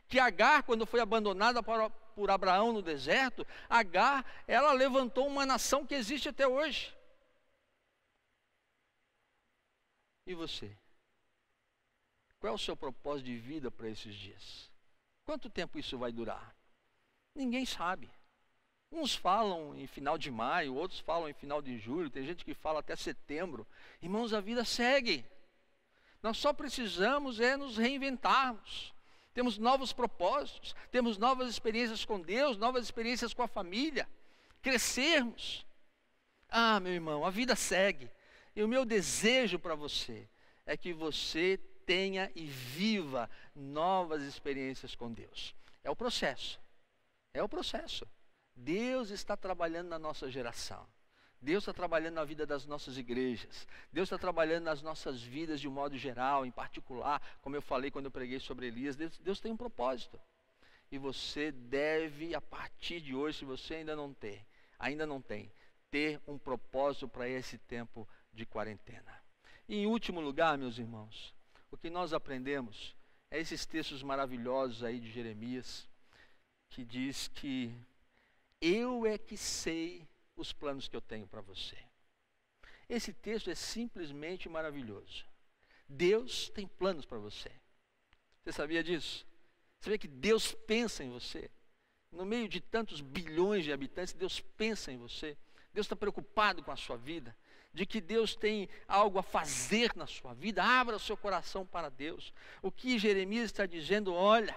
Que 0.08 0.20
Agar, 0.20 0.62
quando 0.62 0.86
foi 0.86 1.00
abandonada 1.00 1.60
por 1.62 2.30
Abraão 2.30 2.72
no 2.72 2.80
deserto, 2.80 3.44
Agar, 3.68 4.24
ela 4.46 4.72
levantou 4.72 5.26
uma 5.26 5.44
nação 5.44 5.84
que 5.84 5.96
existe 5.96 6.28
até 6.28 6.46
hoje. 6.46 6.95
E 10.26 10.34
você? 10.34 10.76
Qual 12.38 12.52
é 12.52 12.54
o 12.54 12.58
seu 12.58 12.76
propósito 12.76 13.26
de 13.26 13.38
vida 13.38 13.70
para 13.70 13.88
esses 13.88 14.14
dias? 14.14 14.70
Quanto 15.24 15.48
tempo 15.48 15.78
isso 15.78 15.96
vai 15.96 16.12
durar? 16.12 16.54
Ninguém 17.34 17.64
sabe. 17.64 18.10
Uns 18.90 19.14
falam 19.14 19.74
em 19.76 19.86
final 19.86 20.16
de 20.16 20.30
maio, 20.30 20.74
outros 20.74 21.00
falam 21.00 21.28
em 21.28 21.34
final 21.34 21.60
de 21.60 21.78
julho, 21.78 22.10
tem 22.10 22.24
gente 22.24 22.44
que 22.44 22.54
fala 22.54 22.80
até 22.80 22.94
setembro. 22.94 23.66
Irmãos, 24.00 24.32
a 24.32 24.40
vida 24.40 24.64
segue. 24.64 25.24
Nós 26.22 26.38
só 26.38 26.52
precisamos 26.52 27.40
é 27.40 27.56
nos 27.56 27.76
reinventarmos. 27.76 28.94
Temos 29.34 29.58
novos 29.58 29.92
propósitos, 29.92 30.74
temos 30.90 31.18
novas 31.18 31.50
experiências 31.50 32.04
com 32.04 32.20
Deus, 32.20 32.56
novas 32.56 32.84
experiências 32.84 33.34
com 33.34 33.42
a 33.42 33.48
família, 33.48 34.08
crescermos. 34.62 35.66
Ah, 36.48 36.80
meu 36.80 36.92
irmão, 36.92 37.24
a 37.24 37.28
vida 37.28 37.54
segue. 37.54 38.10
E 38.56 38.64
o 38.64 38.68
meu 38.68 38.86
desejo 38.86 39.58
para 39.58 39.74
você 39.74 40.26
é 40.64 40.76
que 40.76 40.94
você 40.94 41.60
tenha 41.84 42.32
e 42.34 42.46
viva 42.46 43.30
novas 43.54 44.22
experiências 44.22 44.94
com 44.94 45.12
Deus. 45.12 45.54
É 45.84 45.90
o 45.90 45.94
processo. 45.94 46.58
É 47.34 47.42
o 47.42 47.48
processo. 47.48 48.08
Deus 48.56 49.10
está 49.10 49.36
trabalhando 49.36 49.88
na 49.88 49.98
nossa 49.98 50.30
geração. 50.30 50.88
Deus 51.40 51.62
está 51.62 51.74
trabalhando 51.74 52.14
na 52.14 52.24
vida 52.24 52.46
das 52.46 52.64
nossas 52.64 52.96
igrejas. 52.96 53.68
Deus 53.92 54.06
está 54.06 54.18
trabalhando 54.18 54.64
nas 54.64 54.80
nossas 54.80 55.20
vidas 55.20 55.60
de 55.60 55.68
um 55.68 55.70
modo 55.70 55.96
geral, 55.98 56.46
em 56.46 56.50
particular, 56.50 57.20
como 57.42 57.54
eu 57.54 57.62
falei 57.62 57.90
quando 57.90 58.06
eu 58.06 58.10
preguei 58.10 58.40
sobre 58.40 58.66
Elias. 58.66 58.96
Deus, 58.96 59.18
Deus 59.18 59.38
tem 59.38 59.52
um 59.52 59.56
propósito. 59.56 60.18
E 60.90 60.96
você 60.96 61.52
deve, 61.52 62.34
a 62.34 62.40
partir 62.40 63.02
de 63.02 63.14
hoje, 63.14 63.38
se 63.38 63.44
você 63.44 63.74
ainda 63.74 63.94
não 63.94 64.14
tem, 64.14 64.44
ainda 64.78 65.06
não 65.06 65.20
tem, 65.20 65.52
ter 65.90 66.20
um 66.26 66.38
propósito 66.38 67.06
para 67.06 67.28
esse 67.28 67.58
tempo 67.58 68.08
de 68.36 68.46
quarentena. 68.46 69.20
E 69.68 69.78
em 69.78 69.86
último 69.86 70.20
lugar, 70.20 70.56
meus 70.56 70.78
irmãos, 70.78 71.34
o 71.70 71.76
que 71.76 71.90
nós 71.90 72.12
aprendemos 72.12 72.94
é 73.30 73.40
esses 73.40 73.66
textos 73.66 74.02
maravilhosos 74.02 74.84
aí 74.84 75.00
de 75.00 75.10
Jeremias, 75.10 75.88
que 76.68 76.84
diz 76.84 77.28
que 77.28 77.74
eu 78.60 79.04
é 79.06 79.18
que 79.18 79.36
sei 79.36 80.06
os 80.36 80.52
planos 80.52 80.86
que 80.86 80.96
eu 80.96 81.00
tenho 81.00 81.26
para 81.26 81.40
você. 81.40 81.76
Esse 82.88 83.12
texto 83.12 83.50
é 83.50 83.54
simplesmente 83.54 84.48
maravilhoso. 84.48 85.24
Deus 85.88 86.48
tem 86.50 86.66
planos 86.66 87.04
para 87.04 87.18
você. 87.18 87.50
Você 88.44 88.52
sabia 88.52 88.84
disso? 88.84 89.26
Você 89.80 89.90
vê 89.90 89.98
que 89.98 90.06
Deus 90.08 90.52
pensa 90.52 91.02
em 91.02 91.10
você. 91.10 91.50
No 92.12 92.24
meio 92.24 92.48
de 92.48 92.60
tantos 92.60 93.00
bilhões 93.00 93.64
de 93.64 93.72
habitantes, 93.72 94.14
Deus 94.14 94.40
pensa 94.40 94.92
em 94.92 94.96
você. 94.96 95.36
Deus 95.72 95.86
está 95.86 95.96
preocupado 95.96 96.62
com 96.62 96.70
a 96.70 96.76
sua 96.76 96.96
vida 96.96 97.36
de 97.76 97.84
que 97.84 98.00
Deus 98.00 98.34
tem 98.34 98.70
algo 98.88 99.18
a 99.18 99.22
fazer 99.22 99.92
na 99.94 100.06
sua 100.06 100.32
vida, 100.32 100.64
abra 100.64 100.96
o 100.96 101.00
seu 101.00 101.14
coração 101.14 101.66
para 101.66 101.90
Deus. 101.90 102.32
O 102.62 102.72
que 102.72 102.98
Jeremias 102.98 103.44
está 103.44 103.66
dizendo, 103.66 104.14
olha, 104.14 104.56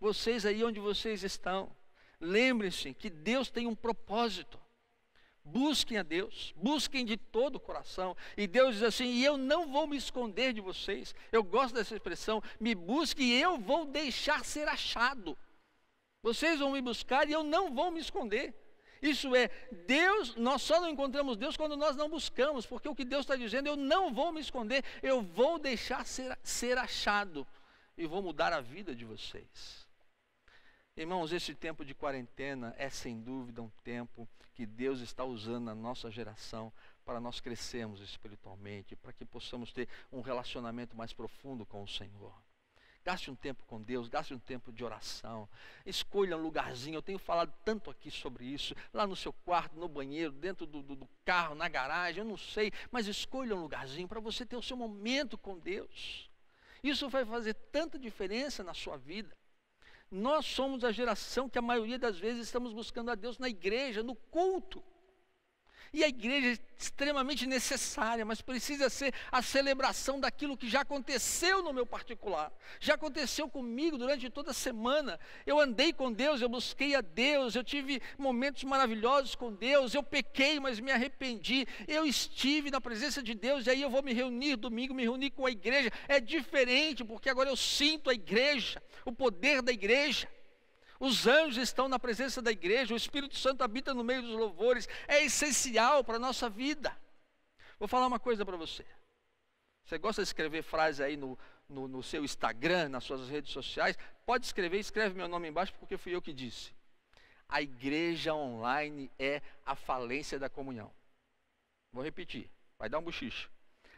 vocês 0.00 0.46
aí 0.46 0.64
onde 0.64 0.80
vocês 0.80 1.22
estão, 1.22 1.70
lembrem-se 2.18 2.94
que 2.94 3.10
Deus 3.10 3.50
tem 3.50 3.66
um 3.66 3.74
propósito. 3.74 4.58
Busquem 5.44 5.98
a 5.98 6.02
Deus, 6.02 6.54
busquem 6.56 7.04
de 7.04 7.18
todo 7.18 7.56
o 7.56 7.60
coração. 7.60 8.16
E 8.34 8.46
Deus 8.46 8.76
diz 8.76 8.82
assim: 8.82 9.08
e 9.08 9.22
eu 9.22 9.36
não 9.36 9.70
vou 9.70 9.86
me 9.86 9.98
esconder 9.98 10.54
de 10.54 10.62
vocês. 10.62 11.14
Eu 11.30 11.44
gosto 11.44 11.74
dessa 11.74 11.94
expressão: 11.94 12.42
me 12.58 12.74
busque 12.74 13.22
e 13.22 13.38
eu 13.42 13.58
vou 13.58 13.84
deixar 13.84 14.42
ser 14.42 14.66
achado. 14.66 15.36
Vocês 16.22 16.60
vão 16.60 16.72
me 16.72 16.80
buscar 16.80 17.28
e 17.28 17.32
eu 17.32 17.42
não 17.42 17.74
vou 17.74 17.90
me 17.90 18.00
esconder. 18.00 18.54
Isso 19.02 19.34
é, 19.34 19.48
Deus, 19.86 20.34
nós 20.36 20.62
só 20.62 20.80
não 20.80 20.88
encontramos 20.88 21.36
Deus 21.36 21.56
quando 21.56 21.76
nós 21.76 21.96
não 21.96 22.08
buscamos, 22.08 22.66
porque 22.66 22.88
o 22.88 22.94
que 22.94 23.04
Deus 23.04 23.22
está 23.22 23.36
dizendo, 23.36 23.66
eu 23.66 23.76
não 23.76 24.12
vou 24.12 24.32
me 24.32 24.40
esconder, 24.40 24.84
eu 25.02 25.22
vou 25.22 25.58
deixar 25.58 26.06
ser, 26.06 26.38
ser 26.42 26.78
achado 26.78 27.46
e 27.96 28.06
vou 28.06 28.22
mudar 28.22 28.52
a 28.52 28.60
vida 28.60 28.94
de 28.94 29.04
vocês. 29.04 29.86
Irmãos, 30.96 31.32
esse 31.32 31.54
tempo 31.54 31.84
de 31.84 31.94
quarentena 31.94 32.74
é 32.78 32.88
sem 32.88 33.20
dúvida 33.20 33.60
um 33.60 33.70
tempo 33.82 34.28
que 34.54 34.64
Deus 34.64 35.00
está 35.00 35.24
usando 35.24 35.64
na 35.64 35.74
nossa 35.74 36.10
geração 36.10 36.72
para 37.04 37.20
nós 37.20 37.40
crescermos 37.40 38.00
espiritualmente, 38.00 38.94
para 38.94 39.12
que 39.12 39.24
possamos 39.24 39.72
ter 39.72 39.88
um 40.12 40.20
relacionamento 40.20 40.96
mais 40.96 41.12
profundo 41.12 41.66
com 41.66 41.82
o 41.82 41.88
Senhor. 41.88 42.32
Gaste 43.04 43.30
um 43.30 43.36
tempo 43.36 43.62
com 43.66 43.82
Deus, 43.82 44.08
gaste 44.08 44.32
um 44.32 44.38
tempo 44.38 44.72
de 44.72 44.82
oração. 44.82 45.46
Escolha 45.84 46.38
um 46.38 46.40
lugarzinho. 46.40 46.96
Eu 46.96 47.02
tenho 47.02 47.18
falado 47.18 47.52
tanto 47.62 47.90
aqui 47.90 48.10
sobre 48.10 48.46
isso. 48.46 48.74
Lá 48.94 49.06
no 49.06 49.14
seu 49.14 49.30
quarto, 49.30 49.76
no 49.76 49.86
banheiro, 49.86 50.32
dentro 50.32 50.64
do, 50.64 50.82
do, 50.82 50.96
do 50.96 51.08
carro, 51.22 51.54
na 51.54 51.68
garagem, 51.68 52.20
eu 52.20 52.24
não 52.24 52.38
sei. 52.38 52.72
Mas 52.90 53.06
escolha 53.06 53.54
um 53.54 53.60
lugarzinho 53.60 54.08
para 54.08 54.20
você 54.20 54.46
ter 54.46 54.56
o 54.56 54.62
seu 54.62 54.76
momento 54.76 55.36
com 55.36 55.58
Deus. 55.58 56.30
Isso 56.82 57.10
vai 57.10 57.26
fazer 57.26 57.52
tanta 57.70 57.98
diferença 57.98 58.64
na 58.64 58.72
sua 58.72 58.96
vida. 58.96 59.36
Nós 60.10 60.46
somos 60.46 60.82
a 60.82 60.90
geração 60.90 61.48
que 61.48 61.58
a 61.58 61.62
maioria 61.62 61.98
das 61.98 62.18
vezes 62.18 62.46
estamos 62.46 62.72
buscando 62.72 63.10
a 63.10 63.14
Deus 63.14 63.38
na 63.38 63.50
igreja, 63.50 64.02
no 64.02 64.14
culto. 64.14 64.82
E 65.94 66.02
a 66.02 66.08
igreja 66.08 66.48
é 66.48 66.58
extremamente 66.76 67.46
necessária, 67.46 68.24
mas 68.24 68.42
precisa 68.42 68.90
ser 68.90 69.14
a 69.30 69.40
celebração 69.40 70.18
daquilo 70.18 70.56
que 70.56 70.68
já 70.68 70.80
aconteceu 70.80 71.62
no 71.62 71.72
meu 71.72 71.86
particular. 71.86 72.52
Já 72.80 72.94
aconteceu 72.94 73.48
comigo 73.48 73.96
durante 73.96 74.28
toda 74.28 74.50
a 74.50 74.54
semana. 74.54 75.20
Eu 75.46 75.60
andei 75.60 75.92
com 75.92 76.12
Deus, 76.12 76.42
eu 76.42 76.48
busquei 76.48 76.96
a 76.96 77.00
Deus, 77.00 77.54
eu 77.54 77.62
tive 77.62 78.02
momentos 78.18 78.64
maravilhosos 78.64 79.36
com 79.36 79.52
Deus. 79.52 79.94
Eu 79.94 80.02
pequei, 80.02 80.58
mas 80.58 80.80
me 80.80 80.90
arrependi. 80.90 81.64
Eu 81.86 82.04
estive 82.04 82.72
na 82.72 82.80
presença 82.80 83.22
de 83.22 83.32
Deus 83.32 83.68
e 83.68 83.70
aí 83.70 83.80
eu 83.80 83.88
vou 83.88 84.02
me 84.02 84.12
reunir 84.12 84.56
domingo, 84.56 84.94
me 84.94 85.04
reunir 85.04 85.30
com 85.30 85.46
a 85.46 85.50
igreja. 85.52 85.92
É 86.08 86.18
diferente, 86.18 87.04
porque 87.04 87.30
agora 87.30 87.48
eu 87.48 87.56
sinto 87.56 88.10
a 88.10 88.14
igreja, 88.14 88.82
o 89.04 89.12
poder 89.12 89.62
da 89.62 89.70
igreja. 89.70 90.28
Os 90.98 91.26
anjos 91.26 91.62
estão 91.62 91.88
na 91.88 91.98
presença 91.98 92.40
da 92.40 92.52
igreja, 92.52 92.94
o 92.94 92.96
Espírito 92.96 93.36
Santo 93.36 93.62
habita 93.62 93.92
no 93.92 94.04
meio 94.04 94.22
dos 94.22 94.30
louvores, 94.30 94.88
é 95.08 95.24
essencial 95.24 96.04
para 96.04 96.16
a 96.16 96.20
nossa 96.20 96.48
vida. 96.48 96.96
Vou 97.78 97.88
falar 97.88 98.06
uma 98.06 98.20
coisa 98.20 98.44
para 98.44 98.56
você. 98.56 98.84
Você 99.84 99.98
gosta 99.98 100.22
de 100.22 100.28
escrever 100.28 100.62
frases 100.62 101.00
aí 101.00 101.16
no, 101.16 101.38
no, 101.68 101.88
no, 101.88 102.02
seu 102.02 102.24
Instagram, 102.24 102.88
nas 102.88 103.04
suas 103.04 103.28
redes 103.28 103.52
sociais? 103.52 103.98
Pode 104.24 104.46
escrever, 104.46 104.78
escreve 104.78 105.14
meu 105.14 105.28
nome 105.28 105.48
embaixo, 105.48 105.74
porque 105.78 105.98
fui 105.98 106.14
eu 106.14 106.22
que 106.22 106.32
disse. 106.32 106.72
A 107.48 107.60
igreja 107.60 108.34
online 108.34 109.10
é 109.18 109.42
a 109.66 109.74
falência 109.74 110.38
da 110.38 110.48
comunhão. 110.48 110.90
Vou 111.92 112.02
repetir, 112.02 112.50
vai 112.78 112.88
dar 112.88 112.98
um 112.98 113.02
bochicho. 113.02 113.50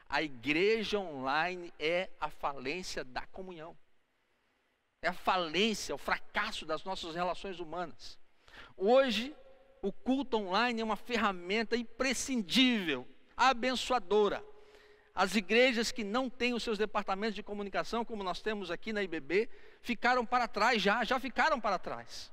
A 0.09 0.23
igreja 0.23 0.99
online 0.99 1.73
é 1.79 2.11
a 2.21 2.31
falência 2.31 3.05
da 3.05 3.25
comunhão 3.27 3.77
é 5.03 5.09
a 5.09 5.13
falência, 5.13 5.95
o 5.95 5.99
fracasso 5.99 6.65
das 6.65 6.85
nossas 6.85 7.15
relações 7.15 7.61
humanas. 7.61 8.19
Hoje, 8.77 9.35
o 9.83 9.93
culto 9.93 10.37
online 10.37 10.81
é 10.81 10.85
uma 10.85 10.97
ferramenta 10.97 11.77
imprescindível, 11.77 13.07
abençoadora. 13.37 14.45
As 15.15 15.35
igrejas 15.35 15.91
que 15.91 16.05
não 16.05 16.29
têm 16.29 16.53
os 16.53 16.63
seus 16.63 16.77
departamentos 16.77 17.35
de 17.35 17.43
comunicação, 17.43 18.05
como 18.05 18.23
nós 18.23 18.43
temos 18.43 18.71
aqui 18.71 18.93
na 18.93 19.03
IBB, 19.03 19.49
ficaram 19.81 20.27
para 20.27 20.47
trás 20.47 20.83
já, 20.83 21.05
já 21.05 21.19
ficaram 21.19 21.61
para 21.61 21.79
trás. 21.79 22.33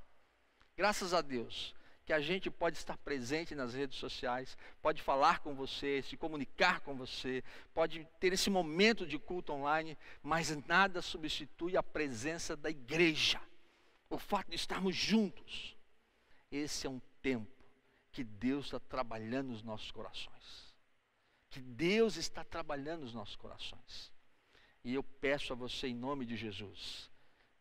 Graças 0.75 1.13
a 1.13 1.21
Deus 1.21 1.73
que 2.05 2.11
a 2.11 2.19
gente 2.19 2.49
pode 2.51 2.77
estar 2.77 2.97
presente 2.97 3.55
nas 3.55 3.73
redes 3.73 3.97
sociais, 3.97 4.57
pode 4.81 5.01
falar 5.01 5.39
com 5.39 5.55
você, 5.55 6.01
se 6.01 6.17
comunicar 6.17 6.81
com 6.81 6.95
você, 6.95 7.43
pode 7.73 8.05
ter 8.19 8.33
esse 8.33 8.49
momento 8.49 9.05
de 9.05 9.17
culto 9.17 9.53
online, 9.53 9.97
mas 10.21 10.55
nada 10.67 11.01
substitui 11.01 11.77
a 11.77 11.83
presença 11.83 12.55
da 12.55 12.69
igreja. 12.69 13.41
O 14.09 14.17
fato 14.17 14.49
de 14.49 14.55
estarmos 14.55 14.95
juntos. 14.95 15.77
Esse 16.51 16.85
é 16.85 16.89
um 16.89 17.01
tempo 17.21 17.51
que 18.11 18.23
Deus 18.23 18.65
está 18.65 18.79
trabalhando 18.79 19.47
nos 19.47 19.63
nossos 19.63 19.89
corações. 19.89 20.75
Que 21.49 21.61
Deus 21.61 22.17
está 22.17 22.43
trabalhando 22.43 23.01
nos 23.01 23.13
nossos 23.13 23.35
corações. 23.35 24.11
E 24.83 24.93
eu 24.93 25.03
peço 25.03 25.53
a 25.53 25.55
você, 25.55 25.87
em 25.87 25.95
nome 25.95 26.25
de 26.25 26.35
Jesus, 26.35 27.09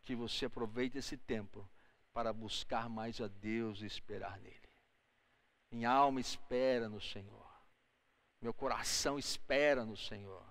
que 0.03 0.15
você 0.15 0.47
aproveite 0.47 0.99
esse 0.99 1.17
tempo 1.17 1.67
para 2.13 2.33
buscar 2.33 2.89
mais 2.89 3.21
a 3.21 3.29
Deus 3.29 3.81
e 3.83 3.87
esperar 3.87 4.39
nele. 4.39 4.57
Minha 5.71 5.91
alma 5.91 6.21
espera 6.21 6.89
no 6.89 7.01
Senhor. 7.01 7.47
Meu 8.41 8.53
coração 8.53 9.19
espera 9.19 9.85
no 9.85 9.97
Senhor. 9.97 10.43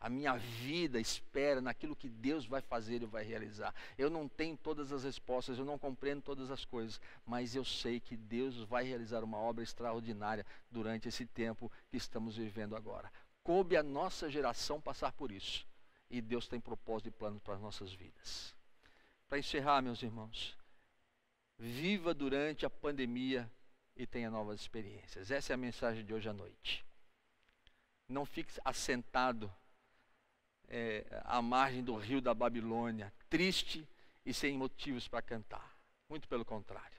A 0.00 0.08
minha 0.08 0.36
vida 0.36 0.98
espera 0.98 1.60
naquilo 1.60 1.94
que 1.94 2.08
Deus 2.08 2.44
vai 2.44 2.60
fazer 2.60 3.02
e 3.02 3.06
vai 3.06 3.22
realizar. 3.22 3.72
Eu 3.96 4.10
não 4.10 4.28
tenho 4.28 4.56
todas 4.56 4.90
as 4.90 5.04
respostas, 5.04 5.58
eu 5.58 5.64
não 5.64 5.78
compreendo 5.78 6.22
todas 6.22 6.50
as 6.50 6.64
coisas, 6.64 7.00
mas 7.24 7.54
eu 7.54 7.64
sei 7.64 8.00
que 8.00 8.16
Deus 8.16 8.64
vai 8.64 8.82
realizar 8.82 9.22
uma 9.22 9.38
obra 9.38 9.62
extraordinária 9.62 10.44
durante 10.70 11.06
esse 11.06 11.24
tempo 11.24 11.70
que 11.88 11.96
estamos 11.96 12.36
vivendo 12.36 12.74
agora. 12.74 13.12
Coube 13.44 13.76
a 13.76 13.82
nossa 13.82 14.28
geração 14.28 14.80
passar 14.80 15.12
por 15.12 15.30
isso. 15.30 15.64
E 16.10 16.20
Deus 16.20 16.48
tem 16.48 16.60
propósito 16.60 17.08
e 17.08 17.12
planos 17.12 17.40
para 17.40 17.54
as 17.54 17.60
nossas 17.60 17.92
vidas. 17.92 18.56
Para 19.28 19.38
encerrar, 19.38 19.82
meus 19.82 20.02
irmãos, 20.02 20.56
viva 21.62 22.12
durante 22.12 22.66
a 22.66 22.70
pandemia 22.70 23.48
e 23.94 24.04
tenha 24.04 24.28
novas 24.28 24.60
experiências. 24.60 25.30
Essa 25.30 25.52
é 25.52 25.54
a 25.54 25.56
mensagem 25.56 26.04
de 26.04 26.12
hoje 26.12 26.28
à 26.28 26.32
noite. 26.32 26.84
Não 28.08 28.26
fique 28.26 28.52
assentado 28.64 29.52
é, 30.66 31.06
à 31.24 31.40
margem 31.40 31.84
do 31.84 31.94
rio 31.94 32.20
da 32.20 32.34
Babilônia, 32.34 33.12
triste 33.30 33.88
e 34.26 34.34
sem 34.34 34.58
motivos 34.58 35.06
para 35.06 35.22
cantar. 35.22 35.76
Muito 36.08 36.26
pelo 36.26 36.44
contrário. 36.44 36.98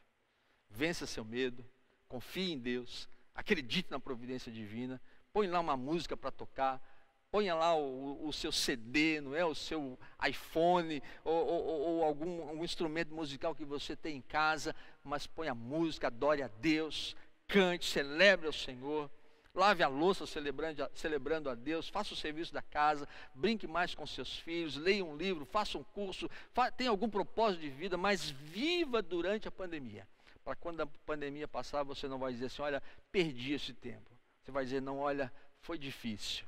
Vença 0.70 1.06
seu 1.06 1.26
medo, 1.26 1.64
confie 2.08 2.54
em 2.54 2.58
Deus, 2.60 3.10
acredite 3.36 3.92
na 3.92 4.00
providência 4.00 4.50
divina, 4.52 5.00
põe 5.34 5.46
lá 5.48 5.60
uma 5.60 5.76
música 5.76 6.16
para 6.16 6.32
tocar, 6.32 6.82
ponha 7.34 7.56
lá 7.56 7.76
o, 7.76 8.28
o, 8.28 8.32
seu 8.32 8.52
CD, 8.52 9.20
não 9.20 9.36
é? 9.36 9.44
o 9.44 9.56
seu 9.56 9.98
iPhone, 10.24 11.02
ou, 11.26 11.48
ou, 11.48 11.66
ou 11.66 12.04
algum, 12.04 12.48
algum 12.48 12.64
instrumento 12.64 13.12
musical 13.12 13.56
que 13.56 13.66
você 13.66 13.96
tem 13.96 14.18
em 14.18 14.22
casa, 14.22 14.76
mas 15.04 15.26
ponha 15.26 15.56
música, 15.56 16.06
adore 16.06 16.44
a 16.44 16.48
Deus, 16.48 17.16
cante, 17.48 17.90
celebre 17.90 18.46
ao 18.46 18.54
Senhor, 18.54 19.10
lave 19.52 19.82
a 19.82 19.88
louça 19.88 20.28
celebrando, 20.28 20.88
celebrando 20.94 21.50
a 21.50 21.56
Deus, 21.56 21.90
faça 21.90 22.14
o 22.14 22.18
serviço 22.18 22.54
da 22.54 22.62
casa, 22.62 23.10
brinque 23.34 23.66
mais 23.66 23.96
com 23.96 24.06
seus 24.06 24.38
filhos, 24.38 24.76
leia 24.76 25.04
um 25.04 25.18
livro, 25.18 25.44
faça 25.44 25.76
um 25.76 25.84
curso, 25.84 26.30
fa 26.54 26.70
tenha 26.70 26.92
algum 26.92 27.10
propósito 27.10 27.62
de 27.62 27.70
vida, 27.70 27.98
mas 27.98 28.30
viva 28.30 29.02
durante 29.02 29.48
a 29.48 29.52
pandemia. 29.52 30.08
Para 30.46 30.56
quando 30.56 30.82
a 30.82 30.86
pandemia 30.86 31.48
passar, 31.48 31.82
você 31.82 32.08
não 32.08 32.20
vai 32.20 32.32
dizer 32.32 32.46
assim, 32.46 32.62
olha, 32.62 32.84
perdi 33.12 33.54
esse 33.54 33.74
tempo. 33.74 34.12
Você 34.44 34.52
vai 34.52 34.66
dizer, 34.66 34.84
não, 34.84 35.00
olha, 35.00 35.34
foi 35.62 35.80
difícil 35.80 36.46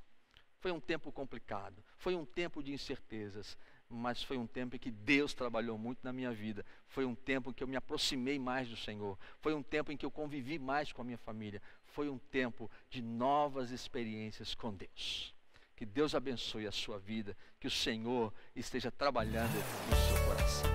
foi 0.66 0.72
um 0.72 0.80
tempo 0.80 1.12
complicado, 1.12 1.76
foi 2.00 2.16
um 2.16 2.26
tempo 2.26 2.64
de 2.64 2.74
incertezas, 2.74 3.56
mas 3.88 4.24
foi 4.24 4.36
um 4.36 4.48
tempo 4.48 4.76
em 4.76 4.80
que 4.80 4.90
Deus 4.90 5.32
trabalhou 5.32 5.78
muito 5.78 6.00
na 6.02 6.12
minha 6.12 6.32
vida. 6.32 6.66
Foi 6.88 7.06
um 7.06 7.14
tempo 7.14 7.52
em 7.52 7.54
que 7.54 7.64
eu 7.64 7.68
me 7.68 7.76
aproximei 7.76 8.40
mais 8.40 8.68
do 8.68 8.76
Senhor. 8.76 9.16
Foi 9.42 9.54
um 9.54 9.62
tempo 9.62 9.92
em 9.92 9.98
que 9.98 10.04
eu 10.04 10.10
convivi 10.10 10.58
mais 10.58 10.92
com 10.92 11.04
a 11.04 11.06
minha 11.06 11.20
família. 11.20 11.62
Foi 11.84 12.10
um 12.10 12.18
tempo 12.18 12.68
de 12.90 13.00
novas 13.00 13.70
experiências 13.70 14.56
com 14.56 14.74
Deus. 14.74 15.36
Que 15.76 15.86
Deus 15.86 16.16
abençoe 16.16 16.66
a 16.66 16.72
sua 16.72 16.98
vida, 16.98 17.38
que 17.60 17.68
o 17.68 17.72
Senhor 17.72 18.34
esteja 18.56 18.90
trabalhando 18.90 19.54
no 19.88 19.96
seu 19.96 20.26
coração. 20.26 20.72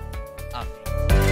Amém. 0.53 1.30